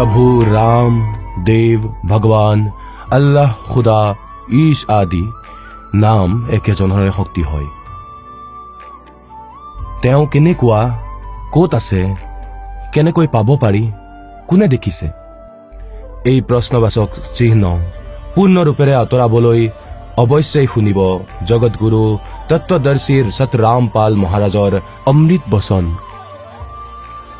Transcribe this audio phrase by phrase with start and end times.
[0.00, 0.26] প্ৰভু
[0.56, 0.92] ৰাম
[1.48, 1.80] দেৱ
[2.10, 2.58] ভগৱান
[3.16, 4.00] আল্লাহ খুদা
[4.62, 5.24] ঈশ আদি
[6.04, 7.68] নাম একেজনৰে শক্তি হয়।
[10.02, 10.80] তেওঁ কেনেকুৱা
[11.54, 12.02] ক'ত আছে
[12.92, 13.84] কেনেকৈ পাব পাৰি
[14.48, 15.06] কোনে দেখিছে?
[16.30, 17.64] এই প্ৰশ্নবাচক চিহ্ন
[18.34, 19.60] পূৰ্ণৰূপেৰে আঁতৰাবলৈ
[20.22, 20.98] অৱশ্যেই শুনিব
[21.50, 22.02] জগতগুৰু
[22.50, 24.72] তত্বদৰ্শীৰ সতৰাম পাল মহাৰাজৰ
[25.10, 25.84] অমৃত বচন।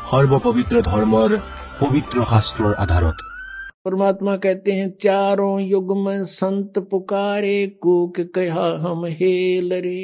[0.09, 1.31] সৰ্বপবিত্ৰ ধৰ্মৰ
[1.80, 3.26] পবিত্ৰ শাস্ত্ৰৰ আধাৰত
[3.84, 10.00] परमात्मा कहते हैं चारों युग में संत पुकारे कूक कहा हम हेल रे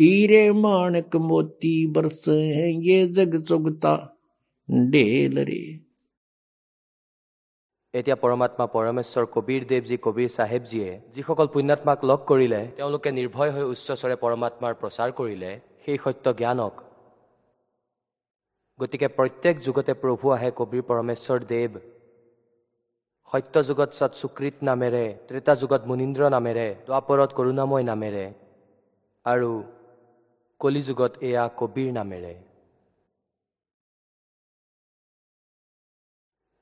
[0.00, 3.94] हीरे माणक मोती बरस हैं ये जग सुगता
[4.90, 5.62] ढेल रे
[7.94, 14.16] এতিয়া পৰমাত্মা পৰমেশ্বৰ কবীৰ দেৱজী কবীৰ চাহেবজীয়ে যিসকল পুণ্যাত্মাক লগ কৰিলে তেওঁলোকে নিৰ্ভয় হৈ উচ্চস্বৰে
[14.20, 15.50] পৰমাত্মাৰ প্ৰচাৰ কৰিলে
[15.84, 16.74] সেই সত্য জ্ঞানক
[18.79, 21.73] গতিকে প্ৰত্যেক যুগতে প্ৰভু আহে কবীৰ পৰমেশ্বৰ দেৱ।
[23.29, 28.25] সত্য যুগত সৎ সুকৃত নামেৰে ত্ৰেতা যুগত মুনীন্দ্ৰ নামেৰে দ্বাপৰত কৰুণাময় নামেৰে
[29.25, 29.51] আৰু
[30.61, 32.33] কলি যুগত এয়া কবীৰ নামেৰে।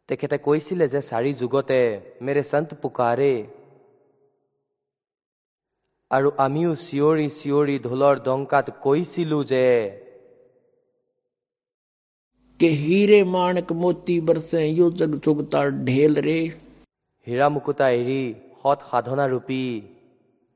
[0.10, 1.82] তেখেতে কৈছিলে যে চাৰি যুগতে
[2.26, 3.34] মেৰে সন্ত পুকাৰে
[6.12, 9.66] আৰু আমিও চিঞৰি চিঞৰি ঢোলৰ ডংকাত কৈছিলো যে
[12.63, 16.41] के हीरे माणक मोती बरसे यो जग सुगता ढेल रे
[17.27, 18.23] হীৰা মুকুতা এৰি
[18.59, 19.65] সৎ সাধনা ৰূপী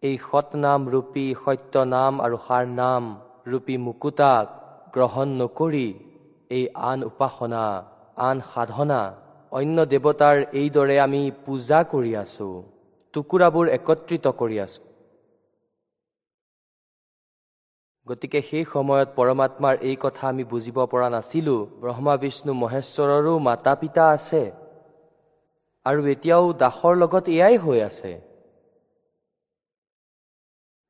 [0.02, 3.10] এই সৎ নাম ৰূপী সত্য নাম আৰু সাৰ নাম
[3.46, 4.54] ৰূপী মুকুতাক
[4.94, 5.88] গ্ৰহণ নকৰি
[6.50, 7.64] এই আন উপাসনা
[8.20, 9.00] আন সাধনা
[9.52, 12.48] অন্য দেৱতাৰ এইদৰে আমি পূজা কৰি আছো
[13.14, 14.80] টুকুৰাবোৰ একত্ৰিত কৰি আছো
[18.09, 24.03] গতিকে সেই সময়ত পৰমাত্মাৰ এই কথা আমি বুজিব পৰা নাছিলো। ব্ৰহ্মা বিষ্ণু মহেশ্বৰৰো মাতা পিতা
[24.15, 24.43] আছে।
[25.85, 28.11] আৰু এতিয়াও দাসৰ লগত এয়াই হৈ আছে।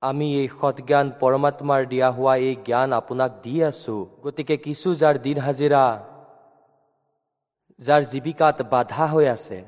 [0.02, 5.38] আমি এই সৎজ্ঞান পৰমাত্মাৰ দিয়া হোৱা এই জ্ঞান আপোনাক দি আছো। গতিকে কিছু যাৰ দিন
[5.46, 5.84] হাজিৰা
[7.80, 9.60] যাৰ জীৱিকাত বাধা হৈ আছে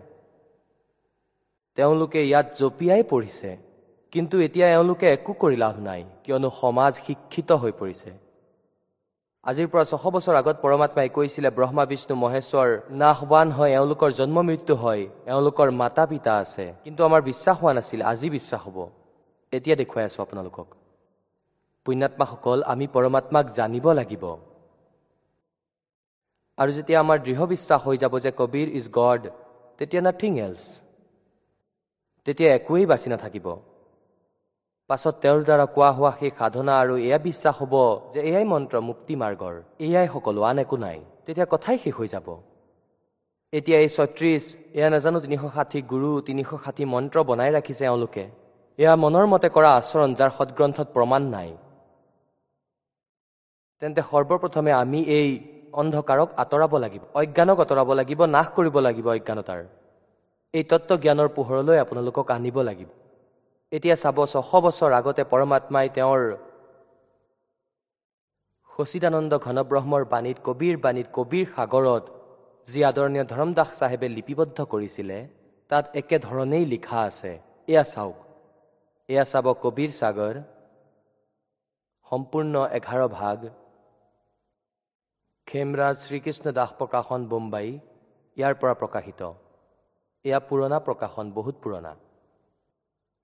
[1.77, 3.51] তেওঁলোকে ইয়াত জঁপিয়াই পৰিছে।
[4.13, 8.11] কিন্তু এতিয়া এওঁলোকে একো কৰি লাভ নাই কিয়নো সমাজ শিক্ষিত হৈ পৰিছে।
[9.43, 12.69] আজিৰ পৰা ছশ বছৰ আগত পৰমাত্মাই কৈছিলে ব্ৰহ্মা বিষ্ণু মহেশ্বৰ
[13.01, 18.01] নাশৱান হয় এওঁলোকৰ জন্ম মৃত্যু হয় এওঁলোকৰ মাতা পিতা আছে। কিন্তু আমাৰ বিশ্বাস হোৱা নাছিল
[18.11, 18.77] আজি বিশ্বাস হ'ব।
[19.53, 20.67] এতিয়া দেখুৱাই আছো আপোনালোকক।
[21.85, 24.23] পুণ্যাত্মাসকল আমি পৰমাত্মাক জানিব লাগিব।
[26.57, 29.21] আৰু যেতিয়া আমাৰ দৃঢ় বিশ্বাস হৈ যাব যে কবিৰ ইজ গড
[29.79, 30.63] তেতিয়া নাথিং এলছ।
[32.25, 33.47] তেতিয়া একোৱেই বাচি নাথাকিব।
[34.89, 37.73] পাছত তেওঁৰ দ্বাৰা কোৱা হোৱা সেই সাধনা আৰু এয়া বিশ্বাস হ'ব
[38.13, 39.55] যে এয়াই মন্ত্ৰ মুক্তি মাৰ্গৰ।
[39.85, 42.27] এয়াই সকলো আন একো নাই। তেতিয়া কথাই শেষ হৈ যাব।
[43.57, 44.43] এতিয়া এই ছয়ত্ৰিছ
[44.77, 48.25] এয়া নাজানো তিনিশ ষাঠি গুৰু তিনিশ ষাঠি মন্ত্ৰ বনাই ৰাখিছে এওঁলোকে।
[48.79, 51.49] এয়া মনৰ মতে কৰা আচৰণ যাৰ সদগ্ৰন্থত প্ৰমাণ নাই।
[53.81, 55.29] তেন্তে সৰ্বপ্ৰথমে আমি এই
[55.81, 59.61] অন্ধকাৰক আঁতৰাব লাগিব অজ্ঞানক আঁতৰাব লাগিব নাশ কৰিব লাগিব অজ্ঞানতাৰ।
[60.53, 62.89] এই তত্বজ্ঞানৰ পোহৰলৈ আপোনালোকক আনিব লাগিব।
[63.71, 66.21] এতিয়া চাব ছশ বছৰ আগতে পৰমাত্মাই তেওঁৰ
[68.69, 72.03] সচিদানন্দ ঘনব্ৰহ্মৰ বাণীত কবিৰ বাণীত কবিৰ সাগৰত
[72.67, 75.17] যি আদৰণীয় ধৰমদাস চাহেবে লিপিবদ্ধ কৰিছিলে
[75.71, 77.31] তাত একেধৰণেই লিখা আছে।
[77.71, 78.17] এয়া চাওক।
[79.09, 80.35] এয়া চাব কবিৰ সাগৰ।
[82.07, 83.39] সম্পূৰ্ণ এঘাৰ ভাগ।
[85.47, 87.67] খেমৰাজ শ্ৰীকৃষ্ণ দাস প্ৰকাশন বোম্বাই।
[88.37, 89.21] ইয়াৰ পৰা প্ৰকাশিত।
[90.25, 91.93] এয়া পুৰণা প্ৰকাশন বহুত পুৰণা।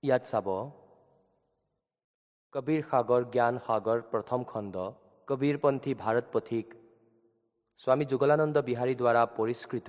[0.06, 0.48] ইয়াত চাব
[2.54, 4.74] কবিৰ সাগৰ জ্ঞান সাগৰ প্ৰথম খণ্ড
[5.28, 6.66] কবিৰপন্থী ভাৰত পথিক
[7.80, 9.88] স্বামী যুগলানন্দ বিহাৰী দ্বাৰা পৰিষ্কৃত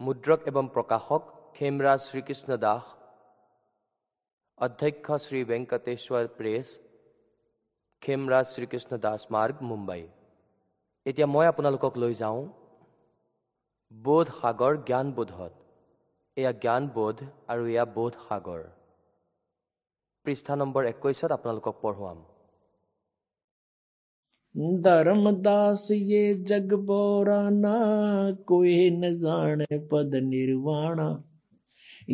[0.00, 1.22] মুদ্ৰক এবং প্ৰকাশক
[1.56, 2.84] খেমৰাজ শ্ৰীকৃষ্ণ দাস
[4.58, 6.66] অধ্যক্ষ শ্ৰী বেংকটেশ্বৰ প্ৰেছ
[8.02, 10.02] খেমৰাজ শ্ৰীকৃষ্ণ দাস মাৰ্গ মুম্বাই।
[11.06, 12.40] এতিয়া মই আপোনালোকক লৈ যাওঁ।
[13.92, 15.52] বোধ সাগৰ জ্ঞান বোধত।
[16.36, 17.16] এয়া জ্ঞান বোধ
[17.52, 18.62] আৰু এয়া বোধ সাগৰ।
[20.25, 22.19] পৃষ্ঠা নম্বৰ একৈছত আপোনালোকক পঢ়ুৱাম
[24.55, 27.75] धर्मदास ये जग बोराना
[28.45, 31.07] कोई न जाने पद निर्वाणा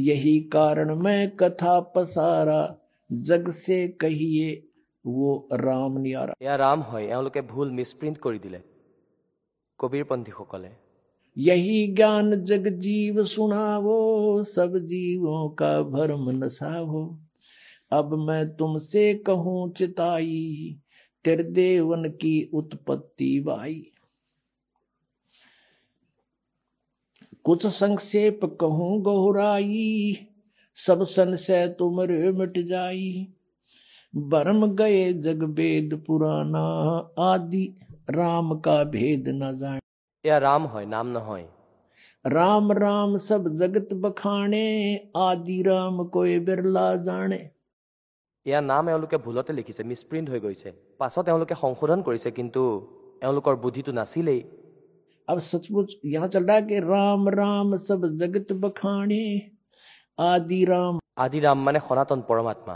[0.02, 2.60] यही कारण मैं कथा पसारा
[3.10, 4.50] जग से कहिए
[5.06, 5.30] वो
[5.60, 8.60] राम नियारा এয়া ৰাম হয় এওঁলোকে ভুল মিছপ্ৰিণ্ট কৰি দিলে
[9.80, 10.72] কবিৰপন্থীসকলে
[11.38, 13.98] यही ज्ञान जग जीव सुनावो
[14.48, 17.02] सब जीवों का भरम नसावो
[17.93, 20.77] अब मैं तुमसे कहूँ चिताई
[21.25, 23.83] त्रिदेवन की उत्पत्ति बाई
[27.45, 30.17] कुछ संक्षेप कहूँ गहुराई
[30.77, 32.01] सब संशय तुम
[32.39, 33.27] मिट जाई।
[34.15, 36.65] बर्म गए जग वेद पुराना
[37.23, 37.65] आदि
[38.11, 39.81] राम का भेद न जाए।
[40.25, 41.37] या राम हो नाम न हो
[42.25, 44.69] राम राम सब जगत बखाणे
[45.17, 47.39] आदि राम कोई बिरला जाने
[48.46, 50.70] এয়া নাম এওঁলোকে ভুলতে লিখিছে মিছপ্ৰিণ্ট হৈ গৈছে
[51.00, 52.62] পাছত এওঁলোকে সংশোধন কৰিছে কিন্তু
[53.22, 54.42] এওঁলোকৰ বুদ্ধিটো নাছিলেই
[55.28, 59.26] अब सचमुच यहाँ चल रहा है कि राम राम सब जगत बखाने
[60.24, 62.76] आदि राम আদি ৰাম মানে সনাতন পৰমাত্মা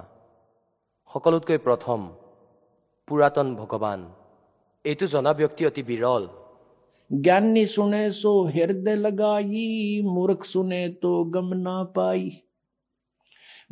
[1.10, 2.00] সকলোতকৈ প্ৰথম
[3.08, 4.00] পুৰাতন ভগৱান
[4.86, 6.24] এইটো জনা ব্যক্তি অতি বিৰল
[7.10, 9.66] ज्ञानी सुने सो हृदय लगाई
[10.06, 12.22] मूर्ख सुने तो गम ना पाई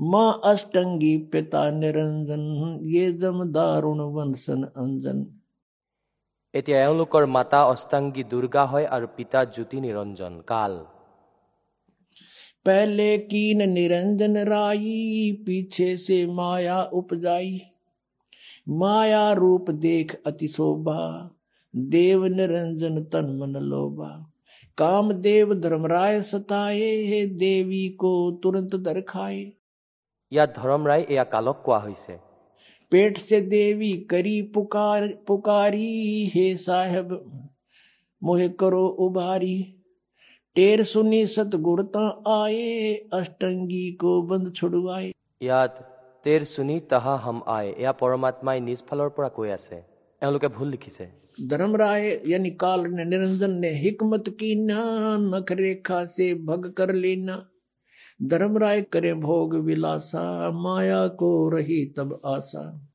[0.05, 2.45] माँ अष्टंगी पिता निरंजन
[2.89, 5.25] ये जम दारुण वंशन अंजन
[6.53, 10.73] এতিয়া এওঁলোকৰ মাতা অষ্টাংগী দুৰ্গা হয় আৰু পিতা জ্যোতি নিৰঞ্জন কাল
[12.65, 14.95] पहले कीन निरंजन राई
[15.45, 17.53] पीछे से माया उपजाई
[18.75, 20.97] माया रूप देख अति शोभा
[21.95, 24.09] देव निरंजन तन मन लोभा
[24.77, 28.11] काम देव धर्मराय सताए देवी को
[28.43, 29.39] तुरंत दर खाए
[30.33, 32.15] ইয়াত ধৰম ৰায় এয়া কালক কোৱা হৈছে
[32.91, 35.89] पेट से देवी करी पुकार पुकारी
[36.29, 37.11] हे साहब
[38.21, 39.57] मोहे करो उभारी
[40.55, 45.11] टेर सुनी सतगुरता आए अष्टंगी को बंद छुड़वाए
[45.41, 45.85] ইয়াত
[46.25, 49.77] তেৰ চুনি তাহা হম আই এয়া পৰমাত্মাই নিজ ফালৰ পৰা কৈ আছে
[50.21, 51.05] এওঁলোকে ভুল লিখিছে
[51.47, 54.81] धर्मराय यानी काल ने निरंजन ने हिकमत की ना
[55.25, 57.35] नख रेखा से भग कर लेना
[58.22, 62.88] धर्मराय करे भोग विलासा, माया को रही तब आशा।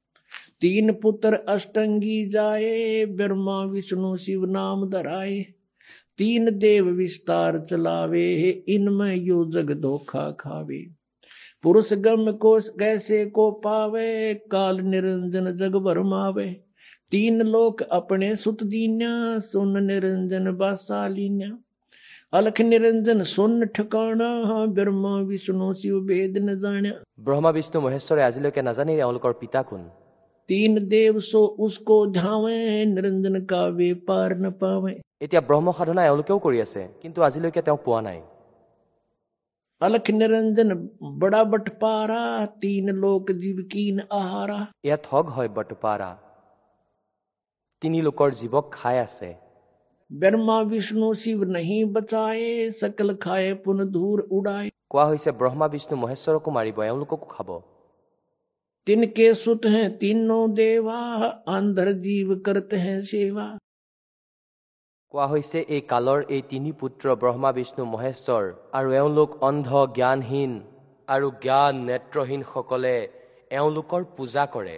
[0.62, 5.46] तीन पुत्र अष्टंगी जाए, ब्रह्मा, विष्णु, शिव नाम धराए।
[6.18, 8.34] तीन देव विस्तार चलावे,
[8.68, 10.88] इनमें यो जग धोखा खावे।
[11.64, 16.62] पुरुष गम को कैसे को पावे, काल निरंजन जग भरमावे
[17.12, 21.58] तीन लोक अपने सुत दीन्या, सुन निरंजन बासालीन्या
[22.33, 24.31] अलख निरंजन सुन ठिकाना
[24.75, 29.83] ब्रह्मा विष्णु शिव भेद न जाण्या ব্ৰহ্মা বিষ্ণু মহেশ্বৰে আজিলৈকে নাজানে এওঁলোকৰ পিতা কোন
[30.49, 34.95] तीन देव सो उसको ध्यावे निरंजन का वे पार न पावे
[35.25, 38.21] এতিয়া ব্ৰহ্ম সাধনা এওঁলোকেও কৰি আছে কিন্তু আজিলৈকে তেওঁক পোৱা নাই
[39.81, 40.69] अलख निरंजन
[41.15, 42.21] बड़ा बटपारा
[42.59, 46.11] तीन लोक जीव कीन आहारा এয়া ঠগ হয় বটপাৰা
[47.83, 49.31] তিনি লোকৰ জীৱক খাই আছে
[50.12, 56.50] ব্ৰহ্মা বিষ্ণু শিৱ নাহি বচায়ে সকল খায়ে পুন ধূৰ উড়ায় কোৱা হৈছে ব্ৰহ্মা বিষ্ণু মহেশ্বৰকো
[56.56, 57.50] মাৰিব এওঁলোককো খাব
[58.88, 61.02] তিন কে সুত হ্যাঁ তিনো দেৱা
[61.56, 63.48] অন্ধৰ জীৱ কৰতে হে সেৱা
[65.14, 70.52] কোৱা হৈছে এই কালৰ এই তিনি পুত্ৰ ব্ৰহ্মা বিষ্ণু মহেশ্বৰ আৰু এওঁলোক অন্ধ জ্ঞানহীন
[71.08, 72.96] আৰু জ্ঞান নেত্ৰহীনসকলে
[73.52, 74.78] এওঁলোকৰ পূজা কৰে।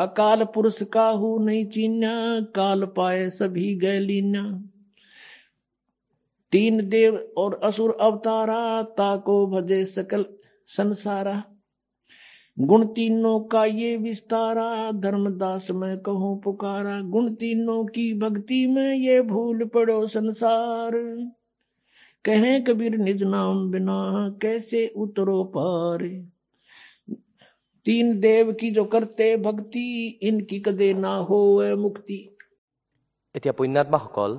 [0.00, 4.64] अकाल पुरुष काहू नहीं चीन्या काल पाए सभी गए लीना
[6.52, 10.24] तीन देव और असुर अवतारा, ताको भजे सकल
[10.66, 11.44] संसारा।
[12.60, 19.22] गुण तीनों का ये विस्तारा, धर्मदास मैं कहूँ पुकारा। गुण तीनों की भक्ति में ये
[19.22, 20.92] भूल पड़ो संसार।
[22.24, 26.04] कहें कबीर निज नाम बिना, कैसे उतरो पार?
[27.85, 29.87] तीन देव की जो करते भक्ति
[30.23, 31.41] इनकी कदे ना हो
[31.77, 32.19] मुक्ति
[33.35, 34.31] এতিয়া পুণ্যাত্মাসকল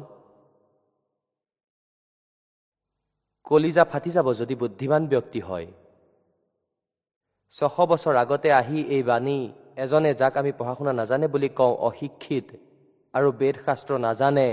[3.46, 5.66] কলিজা ফাটি যাব যদি বুদ্ধিমান ব্যক্তি হয়
[7.54, 9.38] ছশ বছৰ আগতে আহি এই বাণী
[9.82, 12.48] এজনে যাক আমি পঢ়া শুনা নাজানে বুলি কওঁ অশিক্ষিত
[13.14, 14.48] আৰু বেদ শাস্ত্ৰ নাজানে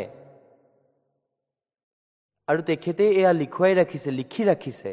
[2.48, 4.92] আৰু তেখেতেই এয়া লিখুৱাই ৰাখিছে লিখি ৰাখিছে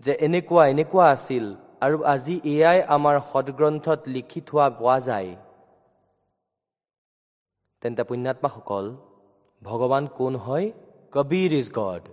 [0.00, 1.44] যে এনেকুৱা এনেকুৱা আছিল
[1.86, 5.30] আৰু আজি এয়াই আমাৰ সদগ্ৰন্থত লিখি থোৱা পোৱা যায়।
[7.82, 8.86] তেন্তে পুণ্যাত্মাসকল
[9.62, 10.66] ভগৱান কোন হয়?
[11.12, 12.04] Kabir is God.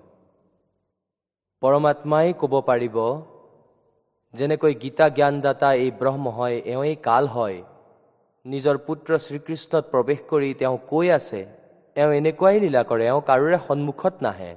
[1.61, 2.97] পৰমাত্মাই ক'ব পাৰিব
[4.33, 7.57] যেনেকৈ গীতা জ্ঞানদাতা এই ব্ৰহ্ম হয় এওঁই কাল হয়।
[8.45, 11.41] নিজৰ পুত্ৰ শ্ৰীকৃষ্ণত প্ৰৱেশ কৰি তেওঁ কৈ আছে
[11.95, 14.51] এওঁ এনেকুৱাই লীলা কৰে এওঁ কাৰোৰে সন্মুখত নাহে।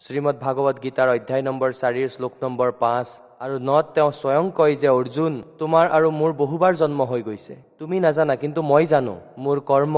[0.00, 3.08] শ্ৰীমদ ভাগৱত গীতাৰ অধ্যায় নম্বৰ চাৰিৰ শ্লোক নম্বৰ পাঁচ
[3.44, 8.00] আৰু নত তেওঁ স্বয়ং কয় যে অৰ্জুন তোমাৰ আৰু মোৰ বহুবাৰ জন্ম হৈ গৈছে। তুমি
[8.06, 9.14] নাজানা কিন্তু মই জানো
[9.44, 9.96] মোৰ কৰ্ম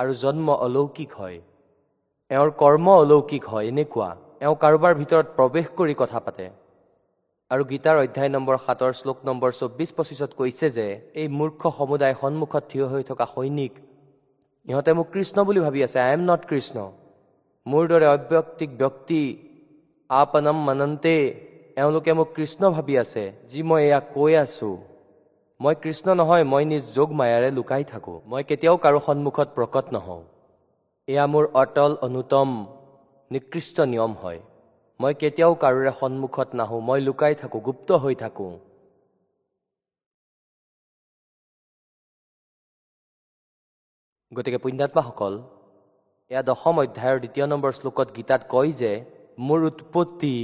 [0.00, 1.38] আৰু জন্ম অলৌকিক হয়।
[2.30, 4.08] এওঁৰ কৰ্ম অলৌকিক হয় এনেকুৱা।
[4.44, 6.46] এওঁ কাৰোবাৰ ভিতৰত প্ৰৱেশ কৰি কথা পাতে।
[7.50, 10.86] আৰু গীতাৰ অধ্যায় নম্বৰ সাতৰ শ্লোক নম্বৰ চৌব্বিছ পঁচিছত কৈছে যে
[11.20, 13.72] এই মূৰ্খ সমুদায় সন্মুখত থিয় হৈ থকা সৈনিক
[14.68, 16.78] ইহঁতে মোক কৃষ্ণ বুলি ভাবি আছে। I am not Krishna.
[17.66, 19.20] মোৰ দৰে অব্যক্তিক ব্যক্তি
[20.10, 21.14] আপনম মানন্তে
[21.76, 24.70] এওঁলোকে মোক কৃষ্ণ ভাবি আছে যি মই এয়া কৈ আছো।
[25.60, 30.22] মই কৃষ্ণ নহয় মই নিজ যোগ মায়াৰে লুকাই থাকোঁ। মই কেতিয়াও কাৰো সন্মুখত প্ৰকট নহওঁ।
[31.08, 32.48] এয়া মোৰ অটল অনুতম
[33.30, 34.40] নিকৃষ্ট নিয়ম হয়।
[35.00, 38.52] মই কেতিয়াও কাৰোৰে সন্মুখত নাহোঁ মই লুকাই থাকোঁ গুপ্ত হৈ থাকোঁ।
[44.32, 45.34] গতিকে পুণ্যাত্মাসকল
[46.34, 48.92] এয়া দশম অধ্যায়ৰ দ্বিতীয় নম্বৰ শ্লোকত গীতাত কয় যে
[49.46, 50.36] মোৰ উৎপত্তি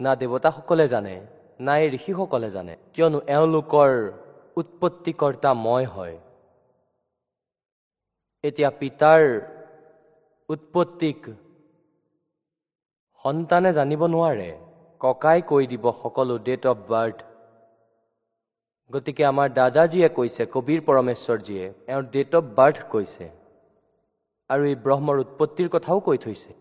[0.00, 1.14] না দেৱতাসকলে জানে
[1.66, 3.90] না এই ঋষিসকলে জানে কিয়নো এওঁলোকৰ
[4.60, 6.16] উৎপত্তিকৰ্তা মই হয়।
[8.44, 9.22] এতিয়া পিতাৰ
[10.48, 11.18] উৎপত্তিক
[13.24, 14.50] সন্তানে জানিব নোৱাৰে
[15.00, 17.18] ককাই কৈ দিব সকলো ডেট অফ বাৰ্থ
[18.90, 23.26] গতিকে আমাৰ দাদাজীয়ে কৈছে কবীৰ পৰমেশ্বৰজীয়ে এওঁৰ ডেট অফ বাৰ্থ কৈছে।
[24.49, 26.51] আৰু এই ব্ৰহ্মৰ উৎপত্তিৰ কথাও কৈ থৈছে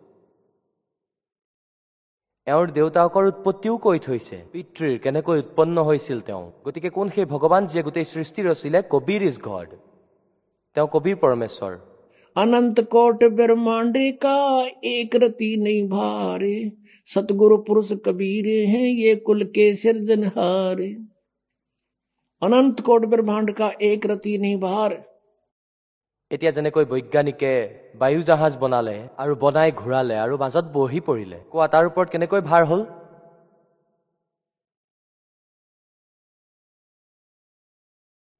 [2.47, 7.85] এওঁৰ দেউতাকৰ উৎপত্তিও কৈ থৈছে পিতৃৰ কেনেকৈ উৎপন্ন হৈছিল তেওঁ গতিকে কোন সেই ভগৱান যিয়ে
[7.85, 9.71] গোটেই সৃষ্টি ৰচিলে কবীৰ ইজ গড
[10.77, 11.79] তেওঁ কবীৰ পৰমেশ্বৰ
[12.37, 14.35] अनंत कोट ब्रह्मांड का
[14.87, 16.55] एक रति नहीं भारे
[17.07, 20.83] सतगुरु पुरुष कबीर हैं ये कुल के सिरजनहार
[22.43, 24.95] अनंत कोट ब्रह्मांड का एक रति नहीं भार
[26.36, 27.52] এতিয়া যেনেকৈ বৈজ্ঞানিকে
[28.02, 32.64] বায়ু জাহাজ বনালে আৰু বনাই ঘূৰালে আৰু মাজত বহি পৰিলে কোৱা তাৰ ওপৰত কেনেকৈ ভাৰ
[32.70, 32.82] হ'ল?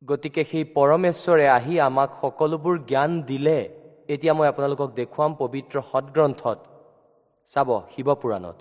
[0.02, 3.60] গতিকে সেই পৰমেশ্বৰে আহি আমাক সকলোবোৰ জ্ঞান দিলে।
[4.14, 6.60] এতিয়া মই আপোনালোকক দেখুৱাম পবিত্ৰ সদগ্ৰন্থত।
[7.50, 8.58] চাব শিৱপুৰাণত।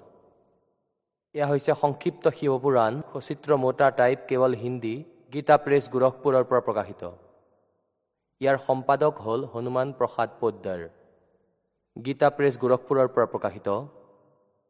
[1.34, 4.94] এয়া হৈছে সংক্ষিপ্ত শিৱপুৰাণ সচিত্ৰ মোটা টাইপ কেৱল হিন্দী
[5.32, 7.02] গীতা প্ৰেছ গোৰখপুৰৰ পৰা প্ৰকাশিত।
[8.40, 10.80] ইয়াৰ সম্পাদক হ'ল হনুমান প্ৰসাদ পোদ্দাৰ।
[11.96, 13.68] গীতা প্ৰেছ গোৰখপুৰৰ পৰা প্ৰকাশিত।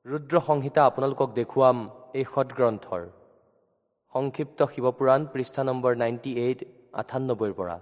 [0.07, 1.77] ৰুদ্ৰ সংহিতা আপোনালোকক দেখুৱাম
[2.19, 3.03] এই সদগ্ৰন্থৰ
[4.15, 6.61] সংক্ষিপ্ত শিৱপুৰাণ পৃষ্ঠা নম্বৰ নাইণ্টি এইট
[7.03, 7.77] আঠান্নব্বৈৰ পৰা।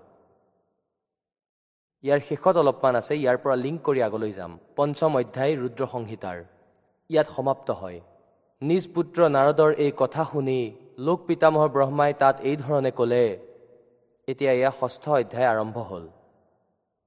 [2.04, 6.38] ইয়াৰ শেষত অলপমান আছে ইয়াৰ পৰা লিংক কৰি আগলৈ যাম। পঞ্চম অধ্যায় ৰুদ্ৰ সংহিতাৰ।
[7.10, 7.98] ইয়াত সমাপ্ত হয়।
[8.62, 10.60] নিজ পুত্ৰ নাৰদৰ এই কথা শুনি
[11.06, 13.24] লোক পিতামহ ব্ৰহ্মাই তাত এইধৰণে ক'লে
[14.28, 16.04] এতিয়া এয়া ষষ্ঠ অধ্যায় আৰম্ভ হ'ল।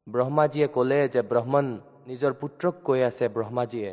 [0.07, 1.65] ব্ৰহ্মাজীয়ে ক'লে যে ব্ৰহ্মণ
[2.07, 3.91] নিজৰ পুত্ৰক কৈ আছে ব্ৰহ্মাজীয়ে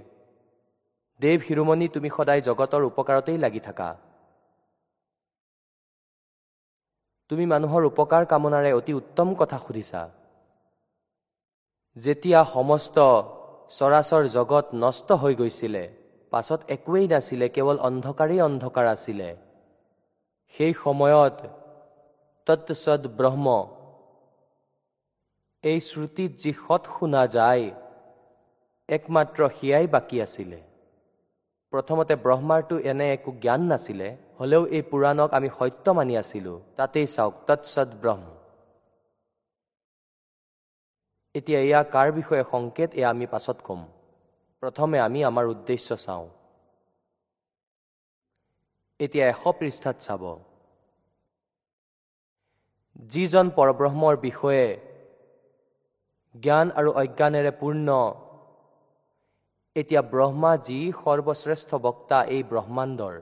[1.21, 3.89] দেৱ শিৰোমণি তুমি সদায় জগতৰ উপকাৰতেই লাগি থাকা।
[7.31, 10.03] তুমি মানুহৰ উপকাৰ কামনাৰে অতি উত্তম কথা সুধিছা।
[11.97, 12.97] যেতিয়া সমস্ত
[13.79, 15.85] চৰাচৰ জগত নষ্ট হৈ গৈছিলে
[16.33, 19.29] পাছত একোৱেই নাছিলে কেৱল অন্ধকাৰেই অন্ধকাৰ আছিলে।
[20.55, 21.37] সেই সময়ত
[22.47, 23.47] তৎসদ ব্ৰহ্ম।
[25.65, 27.65] এই শ্ৰুতিত যি সৎ শুনা যায়
[28.89, 30.59] একমাত্ৰ সেয়াই বাকী আছিলে।
[31.73, 34.09] প্ৰথমতে ব্ৰহ্মাৰটো এনে একো জ্ঞান নাছিলে
[34.39, 38.27] হলেও এই পুৰাণক আমি সত্য মানি আছিলো। তাতেই চাওক তৎসদ ব্ৰহ্ম।
[41.35, 43.81] এতিয়া এয়া কাৰ বিষয়ে সংকেত এয়া আমি পাছত ক'ম।
[44.63, 46.27] প্ৰথমে আমি আমাৰ উদ্দেশ্য চাওঁ।
[49.01, 50.23] এতিয়া এশ পৃষ্ঠাত চাব।
[52.97, 54.67] যিজন পৰব্ৰহ্মৰ বিষয়ে
[56.35, 57.89] জ্ঞান আৰু অজ্ঞানেৰে পূৰ্ণ
[59.77, 63.15] এতিয়া ব্ৰহ্মা যি সৰ্বশ্ৰেষ্ঠ বক্তা এই ব্ৰহ্মাণ্ডৰ।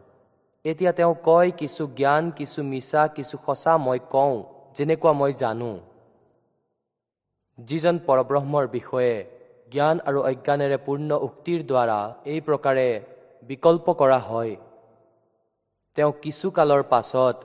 [0.64, 4.34] এতিয়া তেওঁ কয় কিছু জ্ঞান কিছু মিছা কিছু সঁচা মই কওঁ
[4.76, 5.72] যেনেকুৱা মই জানো।
[7.58, 9.14] যিজন পৰব্ৰহ্মৰ বিষয়ে
[9.72, 12.00] জ্ঞান আৰু অজ্ঞানেৰে পূৰ্ণ উক্তিৰ দ্বাৰা
[12.32, 12.88] এই প্ৰকাৰে
[13.48, 14.54] বিকল্প কৰা হয়।
[15.96, 17.38] তেওঁ কিছু কালৰ পাছত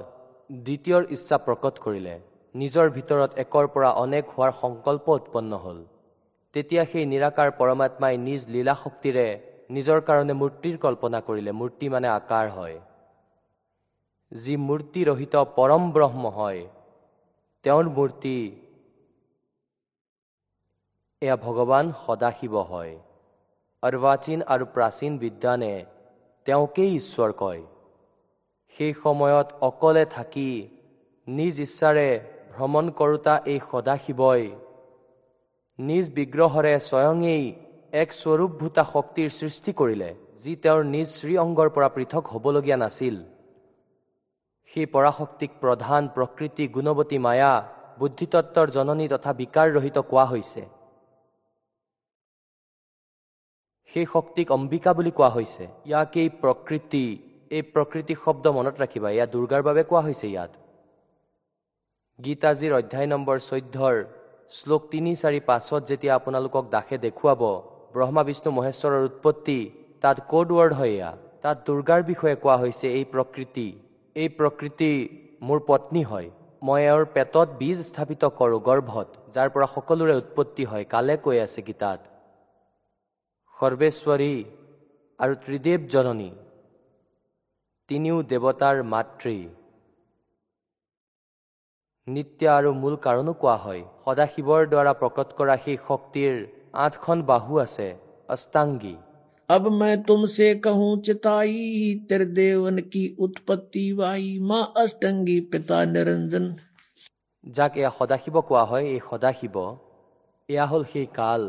[0.49, 2.15] দ্বিতীয়ৰ ইচ্ছা প্ৰকট কৰিলে
[2.55, 5.79] নিজৰ ভিতৰত একৰ পৰা অনেক হোৱাৰ সংকল্প উৎপন্ন হ'ল।
[6.53, 9.25] তেতিয়া সেই নিৰাকাৰ পৰমাত্মাই নিজ লীলা শক্তিৰে
[9.75, 12.77] নিজৰ কাৰণে মূৰ্তিৰ কল্পনা কৰিলে মূৰ্তি মানে আকাৰ হয়।
[14.31, 16.61] যি মূৰ্তিৰহিত পৰম ব্ৰহ্ম হয়
[17.65, 18.37] তেওঁৰ মূৰ্তি
[21.21, 22.93] এয়া ভগৱান সদাশিৱ হয়।
[23.83, 25.73] অৰ্বাচীন আৰু প্ৰাচীন বিদ্যানে
[26.45, 27.61] তেওঁকেই ঈশ্বৰ কয়।
[28.75, 30.51] সেই সময়ত অকলে থাকি
[31.27, 32.09] নিজ ইচ্ছাৰে
[32.55, 34.45] ভ্ৰমণ কৰোতা এই সদাশিৱই
[35.79, 37.45] নিজ বিগ্ৰহৰে স্বয়ঙেই
[38.01, 40.09] এক স্বৰূপভূতা শক্তিৰ সৃষ্টি কৰিলে
[40.43, 43.15] যি তেওঁৰ নিজ শ্ৰী অংগৰ পৰা পৃথক হ'বলগীয়া নাছিল।
[44.71, 47.53] সেই পৰাশক্তিক প্ৰধান প্ৰকৃতি গুণৱতী মায়া
[47.99, 50.63] বুদ্ধিতত্বৰ জননী তথা বিকাৰৰহিত কোৱা হৈছে।
[53.91, 57.05] সেই শক্তিক অম্বিকা বুলি কোৱা হৈছে। ইয়াক এই প্ৰকৃতি।
[57.57, 60.51] এই প্ৰকৃতি শব্দ মনত ৰাখিবা। এয়া দুৰ্গাৰ বাবে কোৱা হৈছে ইয়াত।
[62.19, 63.95] গীতাজীৰ অধ্যায় নম্বৰ চৈধ্যৰ
[64.57, 67.41] শ্লোক তিনি চাৰি পাঁচত যেতিয়া আপোনালোকক দাসে দেখুৱাব
[67.95, 69.59] ব্ৰহ্মা বিষ্ণু মহেশ্বৰৰ উৎপত্তি
[70.03, 71.11] তাত ক'ড ৱৰ্ড হয় এয়া।
[71.43, 73.67] তাত দুৰ্গাৰ বিষয়ে কোৱা হৈছে এই প্ৰকৃতি।
[74.15, 74.91] এই প্ৰকৃতি
[75.47, 76.29] মোৰ পত্নী হয়।
[76.67, 81.61] মই এওঁৰ পেটত বীজ স্থাপিত কৰোঁ গৰ্ভত যাৰ পৰা সকলোৰে উৎপত্তি হয় কালে কৈ আছে
[81.67, 81.99] গীতাত।
[83.57, 84.33] সৰ্বেশ্বৰী
[85.19, 86.29] আৰু ত্ৰিদেৱ জননী।
[87.88, 89.36] তিনিও দেৱতাৰ মাতৃ
[92.08, 96.34] নিত্য আৰু মূল কাৰণো কোৱা হয় সদাশিৱৰ দ্বাৰা প্ৰকট কৰা সেই শক্তিৰ
[96.80, 97.88] আঠখন বাহু আছে
[98.28, 98.96] অষ্টাংগী
[99.48, 101.54] अब मैं तुमसे कहूँ चिताई
[102.08, 106.44] त्रिदेवन की उत्पत्ति वाई माँ अष्टंगी पिता निरंजन
[107.44, 109.56] যাক এয়া সদাশিৱ কোৱা হয় এই সদাশিৱ
[110.48, 111.42] এয়া হ'ল সেই কাল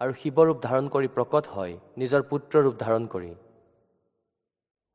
[0.00, 3.30] আৰু শিৱ ৰূপ ধাৰণ কৰি প্ৰকট হয় নিজৰ পুত্ৰ ৰূপ ধাৰণ কৰি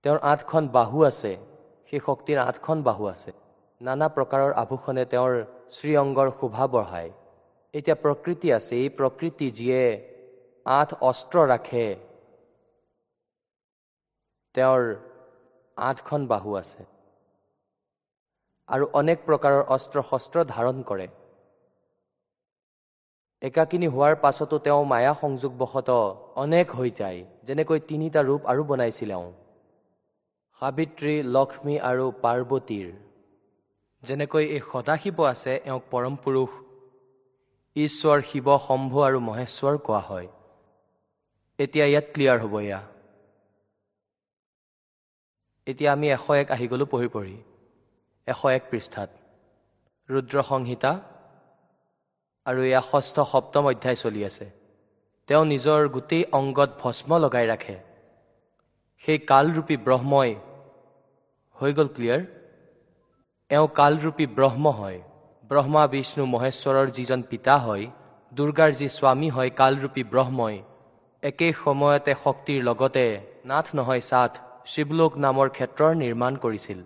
[0.05, 1.33] তেওঁৰ আঠখন বাহু আছে
[1.89, 3.33] সেই শক্তিৰ আঠখন বাহু আছে।
[3.81, 5.33] নানা প্ৰকাৰৰ আভূষণে তেওঁৰ
[5.77, 7.11] শ্ৰীঅংগৰ শোভা বঢ়ায়।
[7.75, 9.83] এতিয়া প্ৰকৃতি আছে এই প্ৰকৃতি যিয়ে
[10.67, 11.87] আঠ অস্ত্ৰ ৰাখে
[14.55, 14.83] তেওঁৰ
[15.77, 16.83] আঠখন বাহু আছে।
[18.69, 21.07] আৰু অনেক প্ৰকাৰৰ অস্ত্ৰ শস্ত্ৰ ধাৰণ কৰে।
[23.43, 25.91] একাকিনী হোৱাৰ পাছতো তেওঁ মায়া সংযোগবশত
[26.45, 29.29] অনেক হৈ যায় যেনেকৈ তিনিটা ৰূপ আৰু বনাইছিল এওঁ
[30.61, 32.89] সাবিত্ৰী লক্ষ্মী আৰু পাৰ্বতীৰ।
[34.03, 36.51] যেনেকৈ এই সদাশিৱ আছে এওঁক পৰম পুৰুষ
[37.77, 40.29] ঈশ্বৰ শিৱ শম্ভু আৰু মহেশ্বৰ কোৱা হয়।
[41.59, 42.81] এতিয়া ইয়াত ক্লিয়াৰ হ'ব এয়া।
[45.67, 47.37] এতিয়া আমি এশ এক আহি গ'লোঁ পঢ়ি পঢ়ি।
[48.27, 49.11] এশ এক পৃষ্ঠাত।
[50.09, 50.93] ৰুদ্ৰ সংহিতা
[52.47, 54.51] আৰু এয়া ষষ্ঠ সপ্তম অধ্যায় চলি আছে।
[55.27, 57.77] তেওঁ নিজৰ গোটেই অংগত ভস্ম লগাই ৰাখে।
[58.99, 60.35] সেই কালৰূপী ব্ৰহ্মই
[61.61, 62.21] হৈ গ'ল ক্লিয়াৰ?
[63.51, 64.99] এওঁ কালৰূপী ব্ৰহ্ম হয়।
[65.51, 67.85] ব্ৰহ্মা বিষ্ণু মহেশ্বৰৰ যিজন পিতা হয়
[68.33, 70.57] দুৰ্গাৰ যি স্বামী হয় কালৰূপী ব্ৰহ্মই
[71.23, 73.05] একেই সময়তে শক্তিৰ লগতে
[73.51, 74.33] নাথ নহয় সাথ
[74.73, 76.81] শিৱলোক নামৰ ক্ষেত্ৰৰ নিৰ্মাণ কৰিছিল।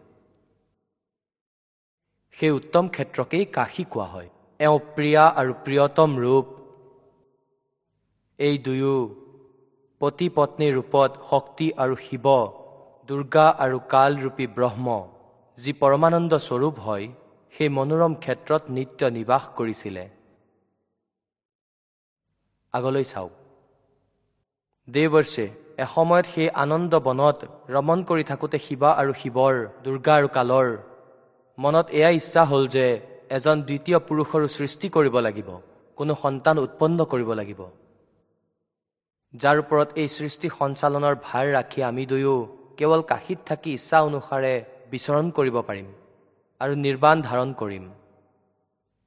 [2.37, 4.29] সেই উত্তম ক্ষেত্ৰকেই কাশী কোৱা হয়।
[4.61, 6.47] এওঁ প্ৰিয়া আৰু প্ৰিয়তম ৰূপ।
[8.39, 8.97] এই দুয়ো
[10.01, 12.27] পতি পত্নীৰ ৰূপত শক্তি আৰু শিৱ
[13.09, 14.87] দুৰ্গা আৰু কালৰূপী ব্ৰহ্ম
[15.59, 17.07] যি পৰমানন্দ স্বৰূপ হয়
[17.55, 20.05] সেই মনোৰম ক্ষেত্ৰত নিত্য নিবাস কৰিছিলে।
[22.75, 23.33] আগলৈ চাওক।
[24.89, 25.47] দেৱৰ্ষে
[25.85, 27.39] এসময়ত সেই আনন্দ বনত
[27.75, 30.69] ৰমণ কৰি থাকোঁতে শিৱা আৰু শিৱৰ দুৰ্গা আৰু কালৰ
[31.59, 32.87] মনত এয়া ইচ্ছা হ'ল যে
[33.37, 35.49] এজন দ্বিতীয় পুৰুষৰো সৃষ্টি কৰিব লাগিব
[35.99, 37.61] কোনো সন্তান উৎপন্ন কৰিব লাগিব।
[39.35, 42.37] যাৰ ওপৰত এই সৃষ্টি সঞ্চালনৰ ভাৰ ৰাখি আমি দুয়ো
[42.79, 44.55] কেৱল কাশীত থাকি ইচ্ছা অনুসাৰে
[44.93, 45.89] বিচৰণ কৰিব পাৰিম
[46.61, 47.85] আৰু নিৰ্বাণ ধাৰণ কৰিম।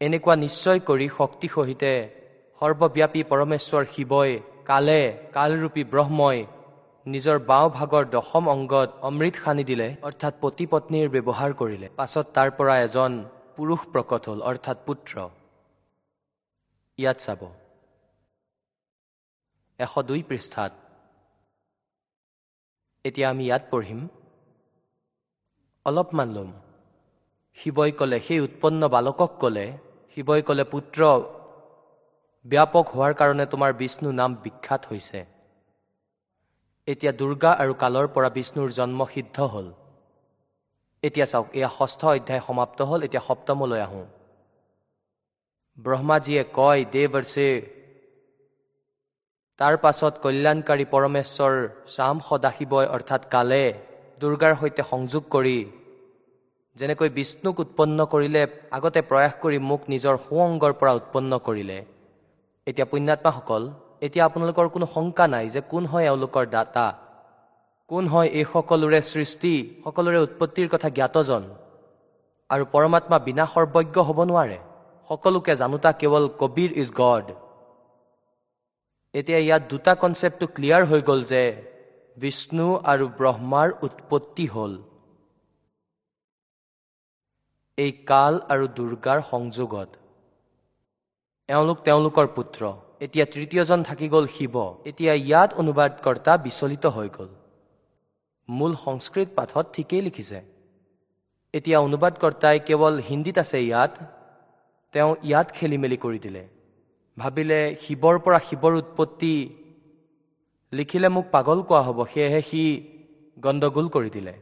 [0.01, 1.91] এনেকুৱা নিশ্চয় কৰি শক্তি সহিতে
[2.61, 4.31] সৰ্বব্যাপী পৰমেশ্বৰ শিৱই
[4.69, 5.01] কালে
[5.35, 6.39] কালৰূপী ব্ৰহ্মই
[7.05, 12.49] নিজৰ বাওঁ ভাগৰ দশম অংগত অমৃত সানি দিলে অৰ্থাৎ পতি পত্নীৰ ব্যৱহাৰ কৰিলে। পাছত তাৰ
[12.57, 13.11] পৰা এজন
[13.55, 15.15] পুৰুষ প্ৰকট হ'ল অৰ্থাৎ পুত্ৰ।
[16.99, 17.41] ইয়াত চাব।
[19.79, 20.71] এশ দুই পৃষ্ঠাত
[23.07, 23.99] এতিয়া আমি ইয়াত পঢ়িম
[25.85, 26.49] অলপমান ল'ম।
[27.57, 29.65] শিৱই ক'লে সেই উৎপন্ন বালকক ক'লে
[30.11, 30.99] শিৱই ক'লে পুত্ৰ
[32.45, 35.19] ব্যাপক হোৱাৰ কাৰণে তোমাৰ বিষ্ণু নাম বিখ্যাত হৈছে।
[36.87, 39.67] এতিয়া দুৰ্গা আৰু কালৰ পৰা বিষ্ণুৰ জন্ম সিদ্ধ হ'ল।
[41.03, 44.05] এতিয়া চাওক এয়া ষষ্ঠ অধ্যায় সমাপ্ত হ'ল এতিয়া সপ্তমলৈ আহোঁ।
[45.77, 47.47] ব্ৰহ্মাজীয়ে কয় দেৱৰ্ষে
[49.59, 51.53] তাৰ পাছত কল্যাণকাৰী পৰমেশ্বৰ
[51.93, 53.63] শ্যাম সদাশিৱই অৰ্থাৎ কালে
[54.21, 55.57] দুৰ্গাৰ সৈতে সংযোগ কৰি
[56.79, 58.43] যেনেকৈ বিষ্ণুক উৎপন্ন কৰিলে
[58.77, 61.77] আগতে প্ৰয়াস কৰি মোক নিজৰ সুঅংগৰ পৰা উৎপন্ন কৰিলে।
[62.67, 63.63] এতিয়া পুণ্যাত্মাসকল
[64.05, 66.85] এতিয়া আপোনালোকৰ কোনো শংকা নাই যে কোন হয় এওঁলোকৰ দাতা?
[67.89, 69.53] কোন হয় এই সকলোৰে সৃষ্টি
[69.85, 71.43] সকলোৰে উৎপত্তিৰ কথা জ্ঞাতজন?
[72.49, 74.57] আৰু পৰমাত্মা বিনা সৰ্বজ্ঞ হ'ব নোৱাৰে?
[75.09, 77.27] সকলোকে জানোতা কেৱল কবিৰ ইজ গড।
[79.19, 81.43] এতিয়া ইয়াত দুটা কনচেপ্টটো ক্লিয়াৰ হৈ গ'ল যে
[82.17, 84.73] বিষ্ণু আৰু ব্ৰহ্মাৰ উৎপত্তি হ'ল।
[87.77, 89.89] এই কাল আৰু দুৰ্গাৰ সংযোগত।
[91.49, 92.61] এওঁলোক তেওঁলোকৰ পুত্ৰ।
[93.05, 94.55] এতিয়া তৃতীয়জন থাকি গ'ল শিৱ।
[94.89, 97.29] এতিয়া ইয়াত অনুবাদকৰ্তা বিচলিত হৈ গ'ল।
[98.49, 100.39] মূল সংস্কৃত পাঠত ঠিকেই লিখিছে।
[101.53, 103.93] এতিয়া অনুবাদকৰ্তাই কেৱল হিন্দীত আছে ইয়াত।
[104.93, 106.43] তেওঁ ইয়াত খেলি মেলি কৰি দিলে।
[107.16, 109.34] ভাবিলে শিৱৰ পৰা শিৱৰ উৎপত্তি
[110.72, 112.64] লিখিলে মোক পাগল কোৱা হ'ব সেয়েহে সি
[113.36, 114.34] গণ্ডগোল কৰি দিলে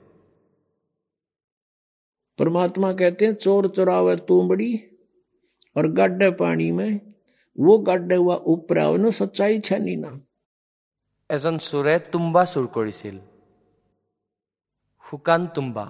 [2.39, 4.69] परमात्मा कहते हैं चोर चुरावे तुमड़ी
[5.77, 7.01] और गड्ढे पानी में
[7.59, 10.13] वो गड्ढे हुआ उपरा उन्हें सच्चाई छनी ना
[11.31, 13.17] এজন চোৰে তুম্বা চুৰ কৰিছিল
[15.05, 15.85] শুকান তুম্বা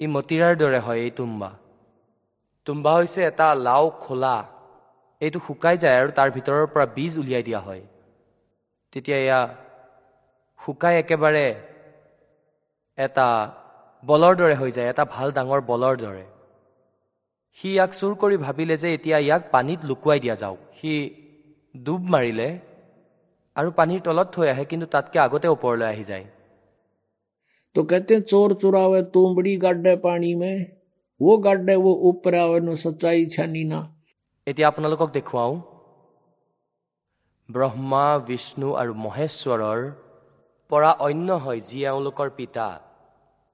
[0.00, 1.48] ই মতিৰাৰ দৰে হয় এই তুম্বা
[2.66, 4.36] তুম্বা হৈছে এটা লাও খোলা
[5.20, 7.82] এইটো শুকাই যায় আৰু তাৰ ভিতৰৰ পৰা বীজ উলিয়াই দিয়া হয়
[8.92, 9.40] তেতিয়া এয়া
[10.60, 11.46] শুকাই একেবাৰে
[12.98, 13.26] এটা
[14.02, 16.24] বলৰ দৰে হৈ যায় এটা ভাল ডাঙৰ বলৰ দৰে
[17.58, 20.94] সি ইয়াক চুৰ কৰি ভাবিলে যে এতিয়া ইয়াক পানীত লুকুৱাই দিয়া যাওক সি
[21.74, 22.48] ডুব মাৰিলে
[23.56, 26.26] আৰু পানীৰ তলত থৈ আহে কিন্তু তাতকৈ আগতে ওপৰলৈ আহি যায়
[27.76, 30.66] तो कहते हैं चोर चुरावे तुमड़ी गड्ढे पानी में
[31.20, 33.80] वो गड्ढे वो उपरा उन्हें सच्चाई छनी ना
[34.49, 35.61] এতিয়া আপোনালোকক দেখুৱাওঁ।
[37.51, 39.91] ব্ৰহ্মা বিষ্ণু আৰু মহেশ্বৰৰ
[40.69, 42.79] পৰা অন্য হয় যি এওঁলোকৰ পিতা।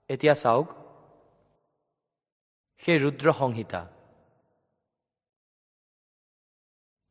[0.09, 0.67] এতিয়া চাওক।
[2.77, 3.87] সেই ৰুদ্ৰ সংহিতা।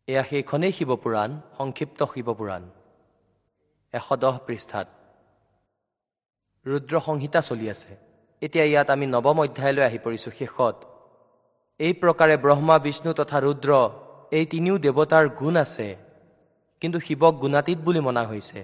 [0.08, 2.70] এয়া সেইখনেই শিৱপুৰাণ সংক্ষিপ্ত শিৱপুৰাণ।
[3.92, 4.88] এশ দহ পৃষ্ঠাত।
[6.66, 7.96] ৰুদ্ৰ সংহিতা চলি আছে।
[8.42, 10.93] এতিয়া ইয়াত আমি নৱম অধ্যায়লৈ আহি পৰিছোঁ। শেষত
[11.80, 13.70] এই প্ৰকাৰে ব্ৰহ্মা বিষ্ণু তথা ৰুদ্ৰ
[14.38, 15.86] এই তিনিও দেৱতাৰ গুণ আছে।
[16.82, 18.60] কিন্তু শিৱক গুণাতীত বুলি মনা হৈছে।